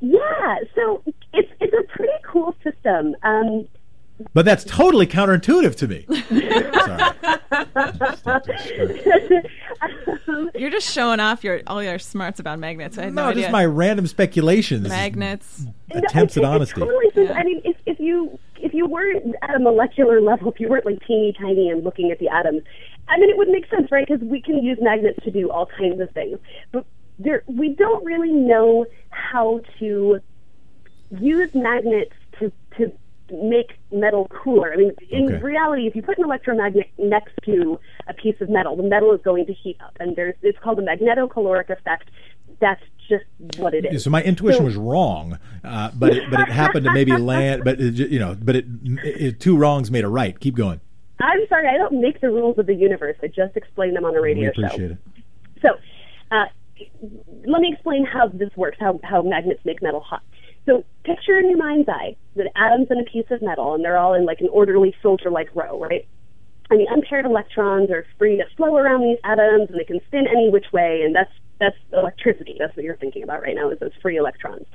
Yeah, 0.00 0.56
so 0.74 1.02
it's 1.32 1.50
it's 1.60 1.74
a 1.74 1.96
pretty 1.96 2.12
cool 2.26 2.54
system. 2.62 3.16
Um, 3.22 3.68
But 4.32 4.44
that's 4.44 4.64
totally 4.64 5.06
counterintuitive 5.06 5.76
to 5.76 5.88
me. 5.88 6.06
Sorry. 8.22 9.42
You're 10.54 10.70
just 10.70 10.90
showing 10.92 11.20
off 11.20 11.44
your 11.44 11.60
all 11.66 11.82
your 11.82 11.98
smarts 11.98 12.40
about 12.40 12.58
magnets. 12.58 12.98
I 12.98 13.04
had 13.04 13.14
no, 13.14 13.24
No, 13.24 13.28
idea. 13.30 13.42
just 13.44 13.52
my 13.52 13.64
random 13.64 14.06
speculations. 14.06 14.88
magnets. 14.88 15.64
attempts 15.90 16.36
No, 16.36 16.44
at 16.44 16.46
it- 16.46 16.54
honesty. 16.54 16.82
It 16.82 16.84
totally 16.84 17.26
Yeah. 17.28 17.32
I 17.34 17.44
mean, 17.44 17.60
if, 17.64 17.76
if 17.86 18.00
you 18.00 18.38
if 18.60 18.72
you 18.72 18.86
weren't 18.86 19.34
at 19.42 19.54
a 19.54 19.58
molecular 19.58 20.20
level, 20.20 20.50
if 20.50 20.60
you 20.60 20.68
weren't 20.68 20.86
like 20.86 21.04
teeny 21.06 21.34
tiny 21.38 21.68
and 21.68 21.84
looking 21.84 22.10
at 22.10 22.18
the 22.18 22.28
atoms, 22.28 22.62
I 23.08 23.18
mean, 23.18 23.30
it 23.30 23.36
would 23.36 23.48
make 23.48 23.68
sense, 23.68 23.90
right? 23.90 24.06
Because 24.06 24.22
we 24.26 24.40
can 24.40 24.62
use 24.62 24.78
magnets 24.80 25.18
to 25.24 25.30
do 25.30 25.50
all 25.50 25.66
kinds 25.66 26.00
of 26.00 26.10
things, 26.12 26.38
but 26.72 26.86
there 27.18 27.42
we 27.46 27.74
don't 27.74 28.04
really 28.04 28.32
know 28.32 28.86
how 29.10 29.60
to 29.78 30.20
use 31.20 31.54
magnets 31.54 32.12
to 32.38 32.50
to 32.78 32.92
make 33.42 33.72
metal 33.92 34.28
cooler. 34.30 34.72
I 34.72 34.76
mean, 34.76 34.92
in 35.10 35.24
Okay. 35.34 35.42
reality, 35.42 35.86
if 35.86 35.94
you 35.96 36.02
put 36.02 36.18
an 36.18 36.24
electromagnet 36.24 36.86
next 36.98 37.32
to 37.44 37.78
a 38.08 38.14
piece 38.14 38.40
of 38.40 38.48
metal, 38.48 38.76
the 38.76 38.82
metal 38.82 39.12
is 39.12 39.20
going 39.22 39.46
to 39.46 39.52
heat 39.52 39.76
up, 39.84 39.96
and 40.00 40.14
there's 40.16 40.34
it's 40.42 40.58
called 40.58 40.78
the 40.78 40.82
magnetocaloric 40.82 41.70
effect. 41.70 42.10
That's 42.60 42.82
just 43.08 43.24
what 43.58 43.74
it 43.74 43.84
is. 43.84 44.04
So 44.04 44.10
my 44.10 44.22
intuition 44.22 44.60
So- 44.60 44.64
was 44.64 44.76
wrong, 44.76 45.38
uh, 45.64 45.90
but 45.94 46.14
it, 46.16 46.30
but 46.30 46.40
it 46.40 46.48
happened 46.48 46.84
to 46.86 46.92
maybe 46.92 47.16
land. 47.16 47.64
But 47.64 47.80
it, 47.80 47.94
you 47.94 48.18
know, 48.18 48.36
but 48.40 48.56
it, 48.56 48.66
it 49.02 49.40
two 49.40 49.56
wrongs 49.56 49.90
made 49.90 50.04
a 50.04 50.08
right. 50.08 50.38
Keep 50.38 50.56
going. 50.56 50.80
I'm 51.20 51.46
sorry, 51.48 51.68
I 51.68 51.76
don't 51.78 52.00
make 52.00 52.20
the 52.20 52.28
rules 52.30 52.58
of 52.58 52.66
the 52.66 52.74
universe. 52.74 53.16
I 53.22 53.28
just 53.28 53.56
explain 53.56 53.94
them 53.94 54.04
on 54.04 54.16
a 54.16 54.20
radio 54.20 54.42
We 54.42 54.64
appreciate 54.64 54.88
show. 54.88 54.92
it. 54.94 54.98
So, 55.62 55.68
uh, 56.32 56.44
let 57.46 57.60
me 57.60 57.70
explain 57.72 58.04
how 58.04 58.28
this 58.28 58.50
works, 58.56 58.76
how, 58.80 58.98
how 59.04 59.22
magnets 59.22 59.60
make 59.64 59.80
metal 59.80 60.00
hot. 60.00 60.22
So, 60.66 60.84
picture 61.04 61.38
in 61.38 61.50
your 61.50 61.58
mind's 61.58 61.88
eye 61.88 62.16
the 62.36 62.50
atoms 62.56 62.88
in 62.90 62.98
a 62.98 63.04
piece 63.04 63.30
of 63.30 63.42
metal, 63.42 63.74
and 63.74 63.84
they're 63.84 63.98
all 63.98 64.14
in 64.14 64.24
like 64.24 64.40
an 64.40 64.48
orderly 64.50 64.94
filter 65.02 65.30
like 65.30 65.54
row, 65.54 65.78
right? 65.78 66.06
And 66.70 66.80
the 66.80 66.86
unpaired 66.90 67.26
electrons 67.26 67.90
are 67.90 68.06
free 68.18 68.36
to 68.38 68.44
flow 68.56 68.76
around 68.76 69.02
these 69.02 69.18
atoms, 69.22 69.68
and 69.70 69.78
they 69.78 69.84
can 69.84 70.00
spin 70.06 70.26
any 70.26 70.50
which 70.50 70.66
way, 70.72 71.02
and 71.04 71.14
that's 71.14 71.30
that's 71.60 71.76
electricity. 71.92 72.56
That's 72.58 72.76
what 72.76 72.84
you're 72.84 72.96
thinking 72.96 73.22
about 73.22 73.42
right 73.42 73.54
now 73.54 73.70
is 73.70 73.78
those 73.78 73.92
free 74.02 74.16
electrons. 74.16 74.66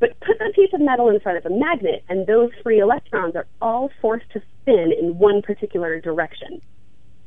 But 0.00 0.18
put 0.20 0.40
a 0.40 0.52
piece 0.52 0.70
of 0.72 0.80
metal 0.80 1.10
in 1.10 1.20
front 1.20 1.38
of 1.38 1.46
a 1.46 1.54
magnet, 1.54 2.04
and 2.08 2.26
those 2.26 2.50
free 2.62 2.80
electrons 2.80 3.36
are 3.36 3.46
all 3.60 3.90
forced 4.00 4.30
to 4.32 4.42
spin 4.62 4.92
in 4.98 5.18
one 5.18 5.42
particular 5.42 6.00
direction. 6.00 6.62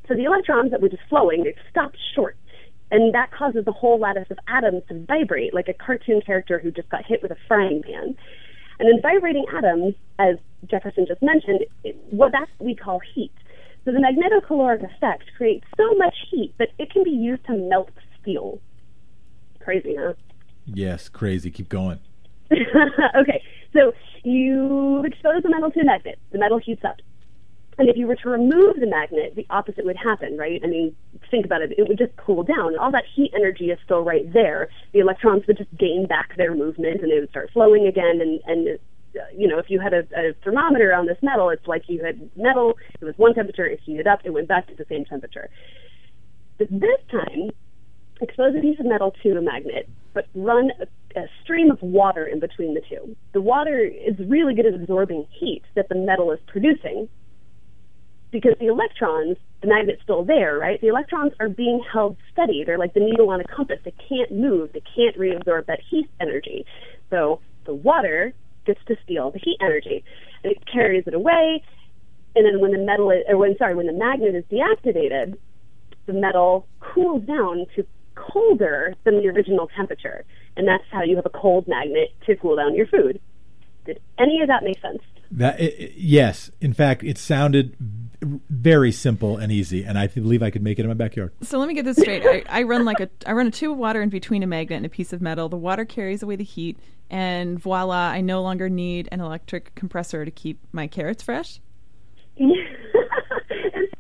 So 0.08 0.16
the 0.16 0.26
electrons 0.26 0.72
that 0.72 0.82
were 0.82 0.90
just 0.90 1.04
flowing, 1.08 1.44
they've 1.44 1.54
stopped 1.70 1.98
short. 2.16 2.36
And 2.96 3.14
that 3.14 3.30
causes 3.30 3.66
the 3.66 3.74
whole 3.74 4.00
lattice 4.00 4.28
of 4.32 4.40
atoms 4.48 4.82
to 4.88 5.06
vibrate 5.06 5.54
like 5.54 5.68
a 5.68 5.74
cartoon 5.74 6.22
character 6.26 6.60
who 6.60 6.72
just 6.72 6.88
got 6.88 7.06
hit 7.06 7.22
with 7.22 7.30
a 7.30 7.36
frying 7.46 7.84
pan. 7.84 8.16
And 8.80 8.88
then 8.88 9.02
vibrating 9.02 9.44
atoms, 9.54 9.96
as 10.18 10.38
Jefferson 10.66 11.06
just 11.06 11.22
mentioned, 11.22 11.66
it, 11.84 11.98
well, 12.14 12.30
that's 12.32 12.50
what 12.58 12.68
we 12.68 12.74
call 12.74 13.02
heat. 13.14 13.34
So 13.84 13.92
the 13.92 14.00
magnetocaloric 14.00 14.82
effect 14.96 15.26
creates 15.36 15.66
so 15.76 15.94
much 15.96 16.16
heat 16.32 16.54
that 16.58 16.70
it 16.80 16.90
can 16.90 17.04
be 17.04 17.10
used 17.10 17.46
to 17.48 17.54
melt 17.58 17.92
steel. 18.22 18.62
Crazy, 19.60 19.98
huh? 20.00 20.14
Yes, 20.66 21.10
crazy. 21.10 21.52
Keep 21.52 21.68
going. 21.68 22.00
okay, 22.52 23.44
so 23.74 23.92
you 24.24 25.04
expose 25.04 25.44
the 25.44 25.50
metal 25.50 25.70
to 25.70 25.82
a 25.82 25.84
magnet. 25.84 26.18
The 26.32 26.38
metal 26.38 26.60
heats 26.60 26.86
up. 26.86 27.02
And 27.78 27.90
if 27.90 27.98
you 27.98 28.08
were 28.08 28.16
to 28.16 28.30
remove 28.30 28.80
the 28.80 28.88
magnet, 28.88 29.36
the 29.36 29.46
opposite 29.50 29.84
would 29.84 29.98
happen, 29.98 30.38
right? 30.38 30.62
I 30.64 30.68
mean, 30.68 30.96
think 31.30 31.46
about 31.46 31.62
it. 31.62 31.74
It 31.78 31.88
would 31.88 31.98
just 31.98 32.16
cool 32.18 32.44
down. 32.44 32.78
All 32.78 32.92
that 32.92 33.06
heat 33.16 33.32
energy 33.36 33.66
is 33.66 33.80
still 33.84 34.02
right 34.02 34.32
there. 34.32 34.70
The 34.94 35.00
electrons 35.00 35.44
would 35.48 35.58
just 35.58 35.76
gain 35.78 36.06
back 36.08 36.36
their 36.38 36.56
movement 36.56 37.02
and 37.02 37.12
they 37.12 37.20
would 37.20 37.30
start 37.30 37.52
flowing 37.52 37.88
again. 37.88 38.22
And, 38.22 38.42
and 38.46 38.80
uh, 39.16 39.24
you 39.36 39.48
know, 39.48 39.60
if 39.60 39.70
you 39.70 39.80
had 39.80 39.94
a, 39.94 40.04
a 40.16 40.34
thermometer 40.44 40.94
on 40.94 41.06
this 41.06 41.18
metal, 41.22 41.50
it's 41.50 41.68
like 41.68 41.84
you 41.88 42.04
had 42.04 42.30
metal. 42.36 42.78
It 43.00 43.06
was 43.06 43.16
one 43.18 43.34
temperature. 43.34 43.66
It 43.66 43.80
heated 43.84 44.08
up. 44.08 44.20
It 44.24 44.32
went 44.32 44.48
back 44.48 44.68
to 44.68 44.76
the 44.76 44.86
same 44.90 45.06
temperature. 45.06 45.50
But 46.58 46.70
this 46.70 47.00
time, 47.12 47.52
expose 48.22 48.56
a 48.56 48.62
piece 48.62 48.80
of 48.80 48.86
metal 48.86 49.14
to 49.24 49.38
a 49.38 49.42
magnet, 49.42 49.90
but 50.14 50.28
run 50.36 50.72
a, 50.80 51.20
a 51.20 51.26
stream 51.44 51.72
of 51.72 51.82
water 51.82 52.26
in 52.26 52.40
between 52.40 52.74
the 52.74 52.82
two. 52.90 53.16
The 53.34 53.42
water 53.42 53.80
is 53.80 54.16
really 54.28 54.56
good 54.56 54.66
at 54.66 54.74
absorbing 54.74 55.28
heat 55.38 55.64
that 55.76 55.90
the 55.90 55.96
metal 55.96 56.32
is 56.32 56.40
producing. 56.48 57.10
Because 58.32 58.54
the 58.60 58.68
electrons, 58.68 59.38
the 59.62 59.68
magnet's 59.68 60.02
still 60.04 60.24
there, 60.24 60.58
right? 60.58 60.80
The 60.82 60.88
electrons 60.88 61.34
are 61.40 61.50
being 61.50 61.82
held 61.92 62.18
steady. 62.32 62.64
They're 62.66 62.78
like 62.78 62.94
the 62.94 63.00
needle 63.00 63.30
on 63.30 63.42
a 63.42 63.46
compass. 63.46 63.80
They 63.84 63.94
can't 64.10 64.32
move. 64.32 64.74
They 64.74 64.84
can't 64.96 65.18
reabsorb 65.18 65.68
that 65.68 65.80
heat 65.90 66.10
energy. 66.20 66.66
So 67.10 67.40
the 67.66 67.74
water 67.74 68.34
gets 68.66 68.80
to 68.88 68.96
steal 69.04 69.32
the 69.32 69.40
heat 69.40 69.58
energy. 69.62 70.04
And 70.44 70.52
it 70.52 70.64
carries 70.72 71.06
it 71.08 71.14
away. 71.14 71.64
And 72.36 72.46
then 72.46 72.60
when 72.60 72.72
the 72.72 72.78
metal 72.78 73.12
is, 73.12 73.24
or 73.30 73.38
when, 73.38 73.58
sorry, 73.58 73.76
when 73.76 73.88
the 73.88 73.94
magnet 73.94 74.36
is 74.36 74.44
deactivated, 74.52 75.38
the 76.06 76.14
metal 76.14 76.68
cools 76.80 77.24
down 77.24 77.66
to 77.76 77.86
colder 78.16 78.96
than 79.04 79.18
the 79.18 79.30
original 79.30 79.70
temperature. 79.76 80.26
And 80.58 80.68
that's 80.68 80.84
how 80.92 81.04
you 81.04 81.16
have 81.16 81.26
a 81.26 81.30
cold 81.30 81.68
magnet 81.68 82.14
to 82.26 82.36
cool 82.36 82.56
down 82.56 82.76
your 82.76 82.88
food. 82.88 83.20
Did 83.86 84.02
any 84.18 84.42
of 84.42 84.48
that 84.48 84.64
make 84.64 84.80
sense? 84.82 85.02
That 85.36 85.60
it, 85.60 85.94
yes, 85.98 86.50
in 86.62 86.74
fact, 86.74 87.04
it 87.04 87.18
sounded 87.18 87.76
very 88.50 88.92
simple 88.92 89.38
and 89.38 89.52
easy, 89.52 89.84
and 89.84 89.98
I 89.98 90.08
believe 90.08 90.42
I 90.42 90.50
could 90.50 90.64
make 90.64 90.80
it 90.80 90.84
in 90.84 90.88
my 90.88 90.94
backyard. 90.94 91.34
So 91.42 91.60
let 91.60 91.68
me 91.68 91.74
get 91.74 91.86
this 91.86 91.98
straight. 91.98 92.24
I, 92.26 92.44
I 92.48 92.64
run 92.64 92.86
like 92.86 93.00
a 93.02 93.10
I 93.26 93.34
run 93.34 93.48
a 93.48 93.52
tube 93.52 93.74
of 93.74 93.78
water 93.78 94.02
in 94.02 94.10
between 94.10 94.44
a 94.44 94.48
magnet 94.48 94.78
and 94.78 94.86
a 94.86 94.90
piece 94.90 95.14
of 95.14 95.22
metal. 95.22 95.50
The 95.50 95.58
water 95.58 95.84
carries 95.86 96.24
away 96.24 96.38
the 96.38 96.44
heat, 96.44 96.80
and 97.10 97.60
voila! 97.60 98.10
I 98.10 98.22
no 98.22 98.42
longer 98.42 98.70
need 98.70 99.10
an 99.12 99.20
electric 99.20 99.76
compressor 99.76 100.24
to 100.24 100.32
keep 100.32 100.60
my 100.72 100.88
carrots 100.88 101.22
fresh. 101.22 101.60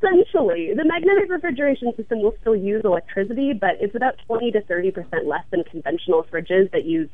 Essentially, 0.05 0.73
the 0.75 0.85
magnetic 0.85 1.29
refrigeration 1.29 1.93
system 1.95 2.21
will 2.21 2.35
still 2.41 2.55
use 2.55 2.81
electricity, 2.83 3.53
but 3.53 3.71
it's 3.79 3.95
about 3.95 4.15
20 4.27 4.51
to 4.51 4.61
30 4.61 4.91
percent 4.91 5.25
less 5.25 5.43
than 5.51 5.63
conventional 5.63 6.23
fridges 6.23 6.71
that 6.71 6.85
use, 6.85 7.09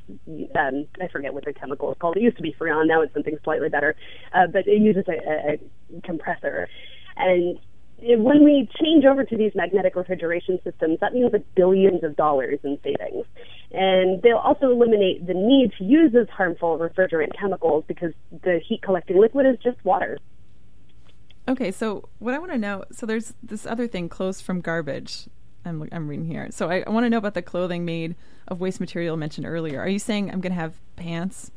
um, 0.57 0.85
I 1.01 1.07
forget 1.07 1.33
what 1.33 1.45
the 1.45 1.53
chemical 1.53 1.91
is 1.91 1.97
called. 1.99 2.17
It 2.17 2.23
used 2.23 2.37
to 2.37 2.43
be 2.43 2.55
Freon, 2.59 2.87
now 2.87 3.01
it's 3.01 3.13
something 3.13 3.37
slightly 3.43 3.69
better, 3.69 3.95
uh, 4.33 4.47
but 4.47 4.67
it 4.67 4.81
uses 4.81 5.05
a, 5.07 5.53
a, 5.53 6.01
compressor. 6.01 6.67
And 7.17 7.59
when 8.01 8.43
we 8.43 8.67
change 8.81 9.05
over 9.05 9.23
to 9.23 9.37
these 9.37 9.51
magnetic 9.53 9.95
refrigeration 9.95 10.59
systems, 10.63 10.99
that 11.01 11.13
means 11.13 11.31
like 11.31 11.45
billions 11.55 12.03
of 12.03 12.15
dollars 12.15 12.59
in 12.63 12.79
savings. 12.83 13.25
And 13.71 14.21
they'll 14.21 14.37
also 14.37 14.71
eliminate 14.71 15.25
the 15.27 15.33
need 15.33 15.71
to 15.77 15.83
use 15.83 16.11
those 16.11 16.29
harmful 16.29 16.79
refrigerant 16.79 17.37
chemicals 17.39 17.83
because 17.87 18.13
the 18.31 18.59
heat 18.67 18.81
collecting 18.81 19.19
liquid 19.19 19.45
is 19.45 19.57
just 19.63 19.83
water. 19.85 20.17
Okay, 21.47 21.71
so 21.71 22.07
what 22.19 22.33
I 22.33 22.39
want 22.39 22.51
to 22.51 22.57
know, 22.57 22.83
so 22.91 23.05
there's 23.05 23.33
this 23.41 23.65
other 23.65 23.87
thing, 23.87 24.09
clothes 24.09 24.41
from 24.41 24.61
garbage. 24.61 25.27
I'm 25.65 25.87
I'm 25.91 26.07
reading 26.07 26.25
here. 26.25 26.47
So 26.51 26.69
I, 26.69 26.83
I 26.85 26.89
want 26.89 27.05
to 27.05 27.09
know 27.09 27.17
about 27.17 27.33
the 27.33 27.41
clothing 27.41 27.85
made 27.85 28.15
of 28.47 28.61
waste 28.61 28.79
material 28.79 29.17
mentioned 29.17 29.45
earlier. 29.45 29.79
Are 29.79 29.87
you 29.87 29.99
saying 29.99 30.31
I'm 30.31 30.41
going 30.41 30.53
to 30.53 30.59
have 30.59 30.75
pants 30.95 31.51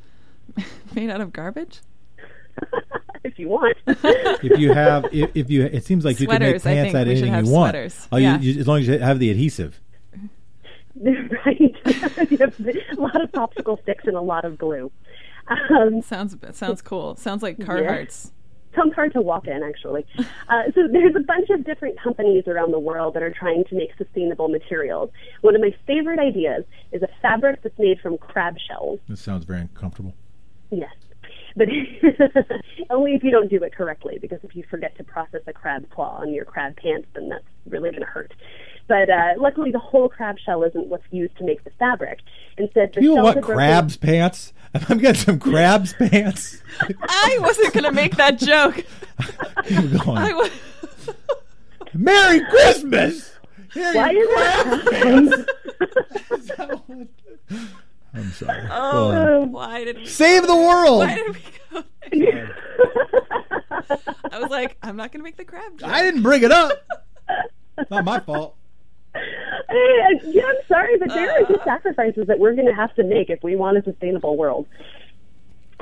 made 0.95 1.11
out 1.11 1.21
of 1.21 1.33
garbage? 1.33 1.81
if 3.25 3.39
you 3.39 3.49
want. 3.49 3.77
if 3.87 4.59
you 4.59 4.73
have, 4.73 5.07
if, 5.13 5.31
if, 5.35 5.51
you, 5.51 5.65
it 5.65 5.85
seems 5.85 6.05
like 6.05 6.19
sweaters, 6.19 6.47
you 6.47 6.61
can 6.61 6.75
make 6.75 6.93
pants 6.93 6.95
out 6.95 7.03
of 7.03 7.09
anything 7.09 7.47
you 7.47 7.51
want. 7.51 7.73
Sweaters. 7.73 8.09
Oh, 8.13 8.17
yeah. 8.17 8.39
you, 8.39 8.53
you, 8.53 8.61
as 8.61 8.69
long 8.69 8.81
as 8.81 8.89
you 8.89 8.99
have 8.99 9.19
the 9.19 9.31
adhesive. 9.31 9.81
right. 11.01 11.61
you 12.31 12.39
have 12.39 12.61
a 12.61 13.01
lot 13.01 13.21
of 13.21 13.33
popsicle 13.33 13.83
sticks 13.83 14.05
and 14.07 14.17
a 14.17 14.21
lot 14.21 14.45
of 14.45 14.59
glue. 14.59 14.93
Um, 15.49 16.01
sounds 16.03 16.37
sounds 16.53 16.81
cool. 16.81 17.17
Sounds 17.17 17.43
like 17.43 17.59
Carhartts. 17.59 18.27
Yeah 18.27 18.31
sounds 18.75 18.95
hard 18.95 19.13
to 19.13 19.21
walk 19.21 19.47
in 19.47 19.63
actually. 19.63 20.07
Uh, 20.49 20.65
so 20.75 20.89
there's 20.91 21.17
a 21.17 21.21
bunch 21.21 21.51
of 21.51 21.65
different 21.65 22.01
companies 22.01 22.45
around 22.47 22.73
the 22.73 22.79
world 22.79 23.15
that 23.15 23.23
are 23.23 23.33
trying 23.33 23.65
to 23.65 23.75
make 23.75 23.91
sustainable 23.97 24.49
materials. 24.49 25.11
One 25.41 25.55
of 25.55 25.61
my 25.61 25.75
favorite 25.87 26.19
ideas 26.19 26.65
is 26.93 27.03
a 27.03 27.09
fabric 27.23 27.63
that's 27.63 27.79
made 27.79 28.01
from 28.01 28.19
crab 28.19 28.57
shells. 28.69 29.01
This 29.09 29.21
sounds 29.21 29.45
very 29.45 29.61
uncomfortable. 29.61 30.15
Yes. 30.71 30.95
But 31.57 31.69
only 32.91 33.15
if 33.15 33.23
you 33.23 33.31
don't 33.31 33.49
do 33.49 33.63
it 33.63 33.75
correctly, 33.75 34.19
because 34.21 34.41
if 34.43 34.57
you 34.57 34.65
forget 34.69 34.97
to 34.97 35.05
process 35.05 35.43
a 35.47 35.53
crab 35.53 35.89
claw 35.91 36.19
on 36.21 36.33
your 36.33 36.45
crab 36.45 36.77
pants, 36.77 37.09
then 37.15 37.29
that's 37.29 37.45
really 37.67 37.91
going 37.91 38.03
to 38.03 38.07
hurt. 38.07 38.33
But 38.87 39.09
uh, 39.09 39.35
luckily, 39.39 39.71
the 39.71 39.79
whole 39.79 40.09
crab 40.09 40.37
shell 40.39 40.63
isn't 40.63 40.87
what's 40.89 41.05
used 41.11 41.37
to 41.39 41.45
make 41.45 41.65
the 41.65 41.71
fabric. 41.79 42.21
Instead, 42.59 42.93
the 42.93 43.03
you 43.03 43.15
know 43.15 43.23
shells 43.25 43.37
what? 43.37 43.45
Crabs 43.45 43.97
pants. 43.97 44.53
I'm 44.89 44.99
getting 44.99 45.21
some 45.23 45.39
crabs 45.39 45.93
pants. 45.99 46.61
I 47.09 47.39
wasn't 47.41 47.73
going 47.73 47.85
to 47.85 47.93
make 47.93 48.17
that 48.17 48.39
joke. 48.39 48.75
Keep 49.65 50.03
going. 50.05 50.19
I 50.19 50.33
wa- 50.35 50.49
Merry 51.95 52.41
Christmas. 52.47 53.31
Here 53.73 53.93
Why 53.95 54.11
you 54.11 54.29
is 54.29 54.35
that? 54.37 55.47
crab- 56.57 57.09
I'm 58.15 58.31
sorry. 58.33 58.69
Oh, 58.71 59.41
on. 59.43 59.53
why 59.53 59.85
did 59.85 59.97
we, 59.97 60.07
Save 60.07 60.47
the 60.47 60.55
world. 60.55 61.01
why 61.01 61.15
did 61.17 61.35
we 61.35 61.41
go? 61.73 61.83
I 64.31 64.39
was 64.39 64.51
like, 64.51 64.77
I'm 64.83 64.97
not 64.97 65.11
going 65.11 65.21
to 65.21 65.25
make 65.25 65.37
the 65.37 65.45
crab 65.45 65.79
joke. 65.79 65.89
I 65.89 66.03
didn't 66.03 66.23
bring 66.23 66.43
it 66.45 66.53
up. 66.53 66.73
Not 67.91 68.05
my 68.05 68.21
fault. 68.21 68.57
Uh, 69.15 69.21
yeah, 70.25 70.47
I'm 70.47 70.67
sorry, 70.67 70.99
but 70.99 71.09
there 71.09 71.31
are 71.31 71.47
just 71.47 71.65
sacrifices 71.65 72.27
that 72.27 72.39
we're 72.39 72.55
going 72.55 72.67
to 72.67 72.75
have 72.75 72.95
to 72.97 73.05
make 73.05 73.31
if 73.31 73.43
we 73.43 73.57
want 73.57 73.79
a 73.79 73.83
sustainable 73.83 74.37
world. 74.37 74.67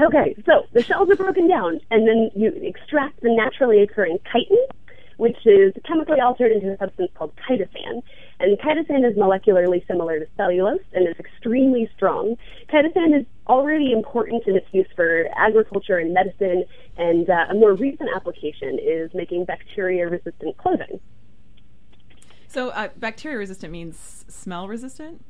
Okay, 0.01 0.35
so 0.47 0.67
the 0.73 0.83
shells 0.83 1.11
are 1.11 1.17
broken 1.17 1.49
down, 1.49 1.81
and 1.91 2.07
then 2.09 2.31
you 2.35 2.49
extract 2.63 3.21
the 3.21 3.31
naturally 3.35 3.83
occurring 3.83 4.19
chitin, 4.33 4.59
which 5.17 5.37
is 5.45 5.73
chemically 5.87 6.21
altered 6.21 6.51
into 6.53 6.73
a 6.73 6.79
substance 6.79 7.11
called 7.15 7.33
chitosan. 7.49 8.03
And 8.41 8.59
chitosan 8.59 9.09
is 9.09 9.17
molecularly 9.17 9.87
similar 9.87 10.19
to 10.19 10.27
cellulose 10.37 10.81
and 10.93 11.07
is 11.07 11.15
extremely 11.19 11.89
strong. 11.95 12.37
Chitosan 12.71 13.21
is 13.21 13.27
already 13.47 13.93
important 13.93 14.45
in 14.47 14.57
its 14.57 14.67
use 14.73 14.89
for 14.97 15.27
agriculture 15.37 15.99
and 15.99 16.13
medicine, 16.13 16.65
and 16.97 17.29
uh, 17.29 17.47
a 17.51 17.55
more 17.55 17.75
recent 17.75 18.09
application 18.17 18.79
is 18.83 19.13
making 19.15 19.45
bacteria-resistant 19.45 20.57
clothing. 20.57 21.01
So, 22.53 22.69
uh, 22.69 22.89
bacteria 22.99 23.39
resistant 23.39 23.73
means 23.73 24.27
smell 24.29 24.69
resistant. 24.69 25.25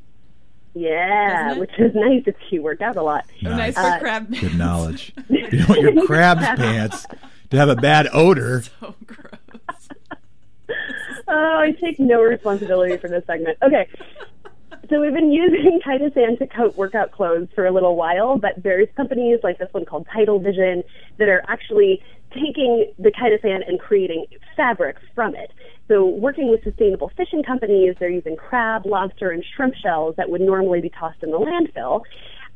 Yeah, 0.75 1.57
which 1.59 1.71
is 1.79 1.95
nice 1.95 2.25
if 2.27 2.35
you 2.51 2.63
work 2.63 2.81
out 2.81 2.97
a 2.97 3.03
lot. 3.03 3.27
Nice, 3.43 3.57
Nice. 3.57 3.75
for 3.75 3.81
Uh, 3.81 3.99
crab. 4.01 4.35
Good 4.41 4.57
knowledge. 4.59 5.13
You 5.29 5.49
don't 5.49 5.69
want 5.69 5.81
your 5.83 6.07
crab's 6.07 6.45
pants 6.59 7.07
to 7.51 7.57
have 7.57 7.69
a 7.69 7.77
bad 7.77 8.09
odor. 8.13 8.63
so 8.81 8.95
gross. 9.07 9.89
Oh, 11.29 11.59
I 11.61 11.73
take 11.81 12.01
no 12.01 12.23
responsibility 12.23 12.97
for 12.97 13.09
this 13.09 13.25
segment. 13.27 13.57
Okay. 13.63 13.87
So 14.93 15.01
we've 15.01 15.15
been 15.15 15.33
using 15.33 15.81
chitosan 15.81 16.39
to 16.39 16.47
coat 16.47 16.77
workout 16.77 17.13
clothes 17.13 17.49
for 17.55 17.65
a 17.65 17.73
little 17.73 17.97
while, 17.97 18.37
but 18.37 18.63
there's 18.63 18.89
companies 18.95 19.41
like 19.43 19.59
this 19.59 19.73
one 19.73 19.87
called 19.87 20.07
Tidal 20.13 20.39
Vision 20.39 20.85
that 21.17 21.31
are 21.31 21.43
actually 21.49 22.03
taking 22.31 22.93
the 22.99 23.11
chitosan 23.11 23.67
and 23.67 23.81
creating 23.81 24.27
fabric 24.55 24.97
from 25.15 25.35
it. 25.35 25.51
So 25.89 26.07
working 26.07 26.51
with 26.51 26.63
sustainable 26.63 27.11
fishing 27.17 27.43
companies, 27.43 27.97
they're 27.99 28.11
using 28.11 28.37
crab, 28.37 28.85
lobster, 28.85 29.31
and 29.31 29.43
shrimp 29.57 29.75
shells 29.75 30.17
that 30.17 30.29
would 30.29 30.43
normally 30.43 30.83
be 30.83 30.91
tossed 30.91 31.23
in 31.23 31.31
the 31.31 31.39
landfill 31.39 32.03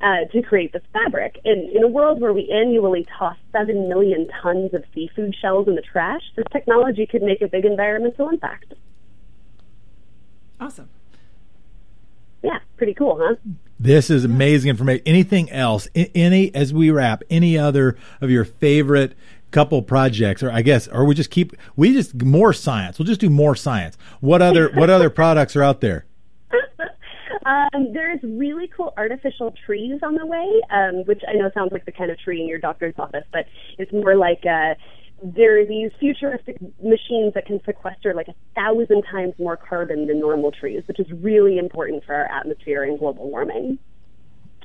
uh, 0.02 0.30
to 0.30 0.42
create 0.42 0.74
this 0.74 0.82
fabric. 0.92 1.40
And 1.46 1.74
in 1.74 1.84
a 1.84 1.88
world 1.88 2.20
where 2.20 2.34
we 2.34 2.50
annually 2.50 3.06
toss 3.18 3.36
7 3.52 3.88
million 3.88 4.28
tons 4.42 4.74
of 4.74 4.84
seafood 4.94 5.34
shells 5.40 5.68
in 5.68 5.74
the 5.74 5.82
trash, 5.82 6.22
this 6.36 6.44
technology 6.52 7.06
could 7.06 7.22
make 7.22 7.40
a 7.40 7.48
big 7.48 7.64
environmental 7.64 8.28
impact. 8.28 8.74
Awesome. 10.60 10.90
Pretty 12.76 12.94
cool, 12.94 13.18
huh? 13.20 13.36
This 13.78 14.10
is 14.10 14.24
amazing 14.24 14.70
information. 14.70 15.02
Anything 15.06 15.50
else? 15.50 15.88
Any 15.94 16.54
as 16.54 16.72
we 16.72 16.90
wrap? 16.90 17.22
Any 17.30 17.58
other 17.58 17.96
of 18.20 18.30
your 18.30 18.44
favorite 18.44 19.14
couple 19.50 19.82
projects, 19.82 20.42
or 20.42 20.50
I 20.50 20.62
guess, 20.62 20.88
or 20.88 21.04
we 21.04 21.14
just 21.14 21.30
keep 21.30 21.54
we 21.76 21.92
just 21.92 22.14
more 22.22 22.52
science. 22.52 22.98
We'll 22.98 23.06
just 23.06 23.20
do 23.20 23.30
more 23.30 23.54
science. 23.56 23.96
What 24.20 24.42
other 24.42 24.70
what 24.70 24.90
other 24.90 25.10
products 25.20 25.56
are 25.56 25.62
out 25.62 25.80
there? 25.80 26.06
Um, 27.46 27.92
there's 27.92 28.18
really 28.24 28.68
cool 28.76 28.92
artificial 28.96 29.54
trees 29.64 30.00
on 30.02 30.16
the 30.16 30.26
way, 30.26 30.60
um, 30.70 31.04
which 31.04 31.22
I 31.28 31.34
know 31.34 31.48
sounds 31.54 31.70
like 31.70 31.84
the 31.84 31.92
kind 31.92 32.10
of 32.10 32.18
tree 32.18 32.40
in 32.40 32.48
your 32.48 32.58
doctor's 32.58 32.94
office, 32.98 33.22
but 33.32 33.46
it's 33.78 33.92
more 33.92 34.16
like 34.16 34.44
uh, 34.44 34.74
there 35.22 35.60
are 35.60 35.64
these 35.64 35.90
futuristic 35.98 36.60
machines 36.82 37.34
that 37.34 37.46
can 37.46 37.60
sequester 37.64 38.12
like 38.14 38.28
a 38.28 38.34
thousand 38.54 39.02
times 39.10 39.34
more 39.38 39.56
carbon 39.56 40.06
than 40.06 40.20
normal 40.20 40.52
trees, 40.52 40.82
which 40.86 41.00
is 41.00 41.06
really 41.20 41.58
important 41.58 42.04
for 42.04 42.14
our 42.14 42.26
atmosphere 42.26 42.82
and 42.82 42.98
global 42.98 43.30
warming. 43.30 43.78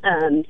Um, 0.04 0.44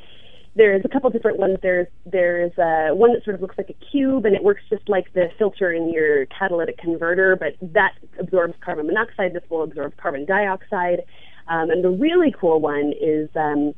there's 0.56 0.84
a 0.84 0.90
couple 0.90 1.10
different 1.12 1.38
ones. 1.38 1.58
There's 1.62 1.88
there's 2.06 2.52
uh, 2.58 2.94
one 2.94 3.14
that 3.14 3.24
sort 3.24 3.36
of 3.36 3.42
looks 3.42 3.58
like 3.58 3.70
a 3.70 3.86
cube, 3.92 4.26
and 4.26 4.36
it 4.36 4.44
works 4.44 4.62
just 4.70 4.90
like 4.90 5.14
the 5.14 5.30
filter 5.38 5.72
in 5.72 5.94
your 5.94 6.26
catalytic 6.26 6.78
converter, 6.78 7.38
but 7.38 7.56
that 7.74 7.94
absorbs 8.20 8.56
carbon 8.60 8.88
monoxide. 8.88 9.34
This 9.34 9.44
will 9.50 9.64
absorb 9.64 9.96
carbon 9.98 10.26
dioxide. 10.26 11.04
Um, 11.48 11.70
and 11.70 11.84
the 11.84 11.90
really 11.90 12.34
cool 12.38 12.60
one 12.60 12.94
is 13.00 13.30
um, 13.36 13.74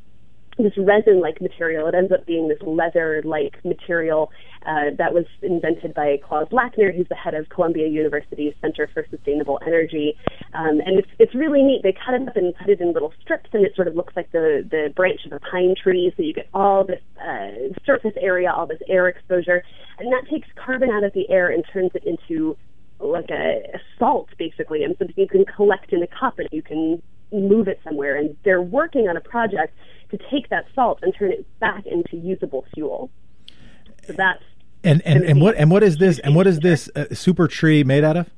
this 0.57 0.73
resin-like 0.77 1.41
material. 1.41 1.87
It 1.87 1.95
ends 1.95 2.11
up 2.11 2.25
being 2.25 2.47
this 2.47 2.61
leather-like 2.61 3.63
material 3.65 4.31
uh, 4.65 4.95
that 4.97 5.13
was 5.13 5.25
invented 5.41 5.93
by 5.93 6.17
Klaus 6.23 6.47
Lackner, 6.49 6.95
who's 6.95 7.07
the 7.09 7.15
head 7.15 7.33
of 7.33 7.49
Columbia 7.49 7.87
University's 7.87 8.53
Center 8.61 8.89
for 8.93 9.05
Sustainable 9.09 9.59
Energy. 9.65 10.15
Um, 10.53 10.79
and 10.85 10.99
it's, 10.99 11.09
it's 11.19 11.35
really 11.35 11.63
neat. 11.63 11.81
They 11.83 11.93
cut 11.93 12.13
it 12.13 12.27
up 12.27 12.37
and 12.37 12.55
put 12.55 12.69
it 12.69 12.79
in 12.79 12.93
little 12.93 13.13
strips, 13.21 13.49
and 13.53 13.65
it 13.65 13.75
sort 13.75 13.87
of 13.87 13.95
looks 13.95 14.15
like 14.15 14.31
the, 14.31 14.65
the 14.69 14.93
branch 14.95 15.21
of 15.25 15.33
a 15.33 15.39
pine 15.39 15.75
tree. 15.81 16.13
So 16.15 16.23
you 16.23 16.33
get 16.33 16.47
all 16.53 16.85
this 16.85 17.01
uh, 17.21 17.73
surface 17.85 18.13
area, 18.21 18.51
all 18.51 18.67
this 18.67 18.81
air 18.87 19.07
exposure, 19.07 19.63
and 19.99 20.11
that 20.13 20.29
takes 20.29 20.47
carbon 20.55 20.89
out 20.89 21.03
of 21.03 21.13
the 21.13 21.29
air 21.29 21.49
and 21.49 21.63
turns 21.71 21.91
it 21.93 22.03
into 22.05 22.57
like 22.99 23.29
a, 23.31 23.63
a 23.73 23.79
salt 23.99 24.29
basically, 24.37 24.83
and 24.83 24.95
something 24.97 25.15
you 25.17 25.27
can 25.27 25.45
collect 25.45 25.91
in 25.91 26.01
a 26.03 26.07
cup 26.07 26.39
and 26.39 26.47
you 26.51 26.61
can 26.61 27.01
move 27.33 27.67
it 27.67 27.79
somewhere. 27.83 28.15
And 28.15 28.37
they're 28.45 28.61
working 28.61 29.09
on 29.09 29.17
a 29.17 29.21
project 29.21 29.73
to 30.17 30.23
take 30.31 30.49
that 30.49 30.65
salt 30.75 30.99
and 31.01 31.13
turn 31.17 31.31
it 31.31 31.45
back 31.59 31.85
into 31.85 32.15
usable 32.17 32.65
fuel. 32.73 33.09
So 34.07 34.13
that's 34.13 34.43
and 34.83 35.01
and, 35.05 35.23
and 35.23 35.41
what 35.41 35.55
and 35.55 35.71
what 35.71 35.83
is 35.83 35.97
this 35.97 36.19
and 36.19 36.35
what 36.35 36.47
is 36.47 36.59
this 36.59 36.89
uh, 36.95 37.05
super 37.13 37.47
tree 37.47 37.83
made 37.83 38.03
out 38.03 38.17
of? 38.17 38.29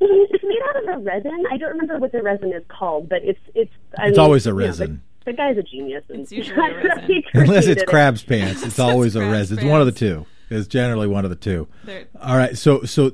It's 0.00 0.44
made 0.44 0.58
out 0.68 0.76
of 0.82 0.88
a 1.00 1.04
resin. 1.04 1.44
I 1.50 1.56
don't 1.58 1.70
remember 1.72 1.98
what 1.98 2.12
the 2.12 2.22
resin 2.22 2.52
is 2.52 2.62
called, 2.68 3.08
but 3.08 3.22
it's 3.22 3.38
it's. 3.54 3.72
I 3.98 4.08
it's 4.08 4.16
mean, 4.16 4.24
always 4.24 4.46
a 4.46 4.50
you 4.50 4.54
know, 4.56 4.64
resin. 4.66 5.02
the, 5.24 5.32
the 5.32 5.36
guy's 5.36 5.56
a 5.58 5.62
genius. 5.62 6.04
And 6.08 6.20
It's 6.20 6.32
usually 6.32 6.56
a 6.58 6.62
Unless 7.34 7.66
it's 7.66 7.66
created 7.66 7.78
it. 7.78 7.86
crab's 7.86 8.22
pants, 8.22 8.62
it's 8.64 8.78
always 8.78 9.16
a 9.16 9.20
crab's 9.20 9.32
resin. 9.32 9.58
It's 9.58 9.66
one 9.66 9.80
of 9.80 9.86
the 9.86 9.92
two. 9.92 10.26
It's 10.48 10.66
generally 10.66 11.06
one 11.06 11.24
of 11.24 11.30
the 11.30 11.36
two. 11.36 11.68
They're- 11.84 12.06
All 12.20 12.36
right. 12.36 12.56
So 12.56 12.82
so 12.84 13.12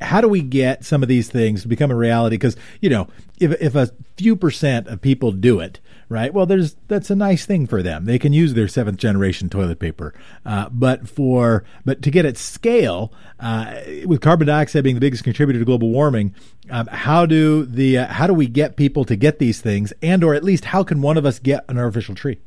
how 0.00 0.20
do 0.22 0.28
we 0.28 0.40
get 0.40 0.84
some 0.84 1.02
of 1.02 1.08
these 1.08 1.28
things 1.28 1.62
to 1.62 1.68
become 1.68 1.90
a 1.90 1.96
reality? 1.96 2.34
Because 2.36 2.56
you 2.80 2.88
know, 2.90 3.08
if 3.38 3.52
if 3.60 3.74
a 3.74 3.90
few 4.16 4.36
percent 4.36 4.86
of 4.86 5.00
people 5.02 5.32
do 5.32 5.60
it, 5.60 5.80
right? 6.10 6.34
Well, 6.34 6.44
there's 6.44 6.76
that's 6.88 7.08
a 7.08 7.16
nice 7.16 7.46
thing 7.46 7.66
for 7.66 7.82
them. 7.82 8.04
They 8.04 8.18
can 8.18 8.34
use 8.34 8.52
their 8.52 8.68
seventh 8.68 8.98
generation 8.98 9.48
toilet 9.48 9.78
paper. 9.78 10.12
Uh, 10.44 10.68
but 10.70 11.08
for 11.08 11.64
but 11.86 12.02
to 12.02 12.10
get 12.10 12.26
at 12.26 12.36
scale, 12.36 13.12
uh, 13.38 13.80
with 14.04 14.20
carbon 14.20 14.48
dioxide 14.48 14.84
being 14.84 14.96
the 14.96 15.00
biggest 15.00 15.24
contributor 15.24 15.58
to 15.60 15.64
global 15.64 15.88
warming, 15.88 16.34
um, 16.68 16.88
how 16.88 17.24
do 17.24 17.64
the 17.64 17.98
uh, 17.98 18.06
how 18.08 18.26
do 18.26 18.34
we 18.34 18.46
get 18.46 18.76
people 18.76 19.04
to 19.06 19.16
get 19.16 19.38
these 19.38 19.62
things, 19.62 19.94
and 20.02 20.22
or 20.22 20.34
at 20.34 20.44
least 20.44 20.66
how 20.66 20.82
can 20.82 21.00
one 21.00 21.16
of 21.16 21.24
us 21.24 21.38
get 21.38 21.64
an 21.68 21.78
artificial 21.78 22.14
tree? 22.14 22.38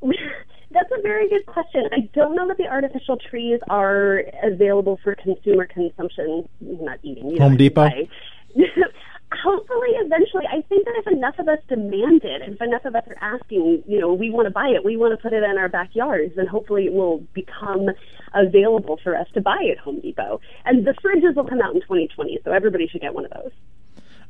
That's 0.72 0.90
a 0.96 1.02
very 1.02 1.28
good 1.28 1.44
question. 1.46 1.88
I 1.92 2.08
don't 2.14 2.36
know 2.36 2.46
that 2.46 2.56
the 2.56 2.68
artificial 2.68 3.16
trees 3.16 3.58
are 3.68 4.22
available 4.44 5.00
for 5.02 5.16
consumer 5.16 5.66
consumption, 5.66 6.48
not 6.60 7.00
eating. 7.02 7.30
You 7.30 7.38
know, 7.40 7.48
Home 7.48 7.56
Depot? 7.56 7.90
Hopefully, 9.32 9.90
eventually, 9.94 10.44
I 10.50 10.60
think 10.62 10.84
that 10.86 10.94
if 10.98 11.06
enough 11.06 11.38
of 11.38 11.46
us 11.48 11.60
demand 11.68 12.22
it, 12.24 12.42
if 12.42 12.60
enough 12.60 12.84
of 12.84 12.96
us 12.96 13.04
are 13.06 13.34
asking, 13.34 13.84
you 13.86 14.00
know, 14.00 14.12
we 14.12 14.30
want 14.30 14.46
to 14.46 14.50
buy 14.50 14.68
it, 14.68 14.84
we 14.84 14.96
want 14.96 15.16
to 15.16 15.22
put 15.22 15.32
it 15.32 15.44
in 15.44 15.56
our 15.56 15.68
backyards, 15.68 16.34
then 16.34 16.46
hopefully 16.46 16.86
it 16.86 16.92
will 16.92 17.18
become 17.32 17.88
available 18.34 18.98
for 19.02 19.16
us 19.16 19.28
to 19.34 19.40
buy 19.40 19.68
at 19.70 19.78
Home 19.78 20.00
Depot. 20.00 20.40
And 20.64 20.84
the 20.84 20.94
fridges 20.94 21.36
will 21.36 21.46
come 21.46 21.60
out 21.60 21.74
in 21.74 21.80
2020, 21.80 22.40
so 22.44 22.50
everybody 22.50 22.88
should 22.88 23.02
get 23.02 23.14
one 23.14 23.24
of 23.24 23.30
those. 23.30 23.52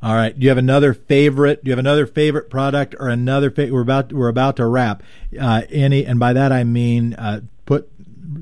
All 0.02 0.14
right. 0.14 0.38
Do 0.38 0.42
you 0.42 0.48
have 0.48 0.58
another 0.58 0.94
favorite? 0.94 1.62
Do 1.62 1.68
you 1.68 1.72
have 1.72 1.78
another 1.78 2.06
favorite 2.06 2.48
product 2.48 2.94
or 2.98 3.08
another? 3.08 3.50
Fa- 3.50 3.68
we're 3.70 3.82
about 3.82 4.12
we're 4.12 4.28
about 4.28 4.56
to 4.56 4.66
wrap. 4.66 5.02
Uh, 5.38 5.62
any, 5.68 6.06
and 6.06 6.18
by 6.18 6.32
that 6.32 6.52
I 6.52 6.64
mean 6.64 7.14
uh, 7.14 7.40
put 7.66 7.90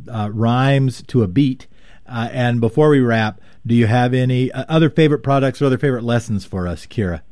uh, 0.09 0.31
rhymes 0.33 1.03
to 1.09 1.23
a 1.23 1.27
beat. 1.27 1.67
Uh, 2.09 2.29
and 2.33 2.61
before 2.61 2.88
we 2.88 3.00
wrap, 3.00 3.41
do 3.67 3.75
you 3.75 3.87
have 3.87 4.15
any 4.15 4.50
uh, 4.53 4.65
other 4.69 4.91
favorite 4.91 5.23
products 5.23 5.61
or 5.61 5.67
other 5.67 5.79
favorite 5.79 6.05
lessons 6.05 6.45
for 6.45 6.67
us, 6.67 6.87
Kira? 6.87 7.23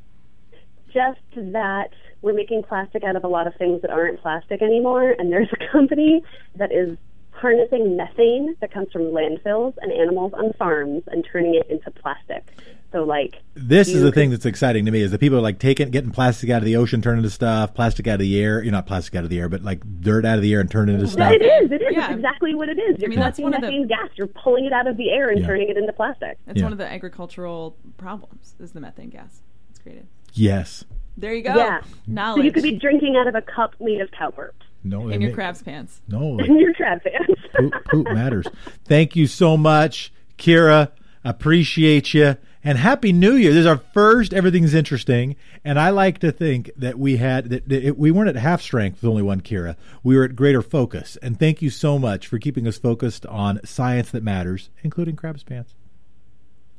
just 0.97 1.53
that 1.53 1.91
we're 2.23 2.33
making 2.33 2.63
plastic 2.63 3.05
out 3.05 3.17
of 3.17 3.25
a 3.25 3.29
lot 3.29 3.47
of 3.47 3.55
things 3.57 3.83
that 3.83 3.91
aren't 3.91 4.21
plastic 4.23 4.63
anymore. 4.63 5.15
And 5.19 5.31
there's 5.31 5.51
a 5.53 5.73
company 5.73 6.23
that 6.57 6.73
is 6.73 6.97
harnessing 7.37 7.97
methane 7.97 8.57
that 8.61 8.71
comes 8.73 8.91
from 8.93 9.03
landfills 9.03 9.75
and 9.83 9.93
animals 9.93 10.33
on 10.35 10.53
farms 10.55 11.03
and 11.09 11.25
turning 11.31 11.55
it 11.55 11.67
into 11.71 11.91
plastic. 11.91 12.47
So, 12.93 13.03
like, 13.05 13.35
This 13.55 13.89
is 13.89 14.01
the 14.01 14.07
could- 14.09 14.15
thing 14.15 14.31
that's 14.31 14.47
exciting 14.47 14.85
to 14.87 14.91
me 14.91 15.01
is 15.03 15.11
that 15.11 15.19
people 15.19 15.37
are 15.39 15.43
like 15.43 15.59
taking 15.59 15.91
getting 15.91 16.11
plastic 16.13 16.49
out 16.51 16.59
of 16.59 16.65
the 16.65 16.77
ocean, 16.77 17.03
turning 17.03 17.19
into 17.19 17.31
stuff, 17.31 17.75
plastic 17.75 18.07
out 18.07 18.15
of 18.15 18.21
the 18.21 18.41
air. 18.41 18.63
You're 18.63 18.73
not 18.73 18.87
plastic 18.87 19.15
out 19.17 19.25
of 19.25 19.31
the 19.31 19.39
air, 19.39 19.49
but 19.49 19.63
like 19.63 19.83
dirt 20.01 20.25
out 20.25 20.37
of 20.37 20.43
the 20.43 20.53
air 20.55 20.61
and 20.61 20.71
turning 20.71 20.95
it 20.95 20.99
into 21.01 21.11
stuff. 21.11 21.33
It 21.33 21.43
is. 21.43 21.71
It 21.73 21.83
is. 21.83 21.89
Yeah. 21.93 22.07
It's 22.07 22.15
exactly 22.17 22.55
what 22.55 22.69
it 22.69 22.79
is. 22.79 22.99
You're 22.99 23.11
mean, 23.11 23.19
that's 23.19 23.37
collecting 23.37 23.45
one 23.45 23.55
of 23.55 23.61
the- 23.61 23.67
methane 23.67 23.87
gas. 23.89 24.09
You're 24.17 24.29
pulling 24.29 24.65
it 24.65 24.73
out 24.73 24.87
of 24.87 24.97
the 24.97 25.11
air 25.11 25.29
and 25.29 25.41
Yeah. 25.41 25.47
turning 25.47 25.69
it 25.69 25.77
into 25.77 25.93
plastic. 25.93 26.39
That's 26.47 26.59
Yeah. 26.59 26.65
one 26.65 26.73
of 26.73 26.79
the 26.79 26.87
agricultural 26.91 27.77
problems 27.99 28.55
is 28.61 28.73
the 28.73 28.81
methane 28.81 29.11
gas. 29.11 29.43
It's 29.71 29.79
created. 29.81 30.07
Yes. 30.33 30.85
There 31.19 31.35
you 31.35 31.43
go. 31.43 31.55
Yeah. 31.55 31.81
Knowledge 32.07 32.41
So 32.41 32.45
you 32.45 32.53
could 32.53 32.63
be 32.63 32.77
drinking 32.77 33.17
out 33.17 33.27
of 33.27 33.35
a 33.35 33.43
cup 33.43 33.75
made 33.81 34.01
of 34.01 34.11
cow 34.11 34.31
burps 34.31 34.53
No. 34.89 35.09
in 35.09 35.21
your 35.21 35.31
ma- 35.31 35.35
crab's 35.35 35.63
pants. 35.63 36.01
No. 36.09 36.39
in 36.39 36.59
your 36.59 36.73
crab 36.75 37.01
pants. 37.03 37.41
poop, 37.57 37.73
poop 37.91 38.07
matters. 38.13 38.47
Thank 38.85 39.17
you 39.17 39.27
so 39.27 39.57
much, 39.57 40.13
Kira. 40.39 40.91
Appreciate 41.25 42.15
you. 42.15 42.37
And 42.63 42.79
happy 42.79 43.13
New 43.13 43.35
Year. 43.35 43.53
This 43.53 43.61
is 43.61 43.67
our 43.67 43.81
first 43.95 44.35
Everything's 44.35 44.75
Interesting, 44.75 45.37
and 45.65 45.79
I 45.79 45.91
like 45.91 46.19
to 46.19 46.33
think 46.33 46.71
that 46.77 46.99
we 46.99 47.17
had 47.17 47.51
that, 47.51 47.69
that 47.69 47.85
it, 47.85 47.97
we 47.97 48.11
weren't 48.11 48.29
at 48.29 48.35
half 48.35 48.61
strength 48.61 49.01
with 49.03 49.09
only 49.09 49.23
one 49.23 49.41
Kira. 49.41 49.77
We 50.03 50.17
were 50.17 50.25
at 50.25 50.35
greater 50.35 50.63
focus. 50.63 51.17
And 51.23 51.39
thank 51.39 51.63
you 51.63 51.71
so 51.71 51.97
much 51.97 52.27
for 52.27 52.41
keeping 52.41 52.67
us 52.67 52.77
focused 52.77 53.25
on 53.27 53.65
science 53.65 54.11
that 54.11 54.25
matters, 54.25 54.71
including 54.83 55.15
crab's 55.15 55.45
pants. 55.45 55.75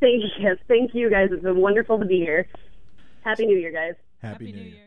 Thank 0.01 0.23
you. 0.23 0.29
Yes, 0.39 0.57
thank 0.67 0.93
you 0.93 1.09
guys. 1.09 1.29
It's 1.31 1.41
been 1.43 1.57
wonderful 1.61 1.97
to 1.99 2.05
be 2.05 2.17
here. 2.17 2.47
Happy 3.21 3.45
New 3.45 3.57
Year, 3.57 3.71
guys. 3.71 3.95
Happy, 4.21 4.45
Happy 4.47 4.51
New 4.51 4.57
New 4.57 4.63
Year. 4.69 4.75
Year. 4.75 4.86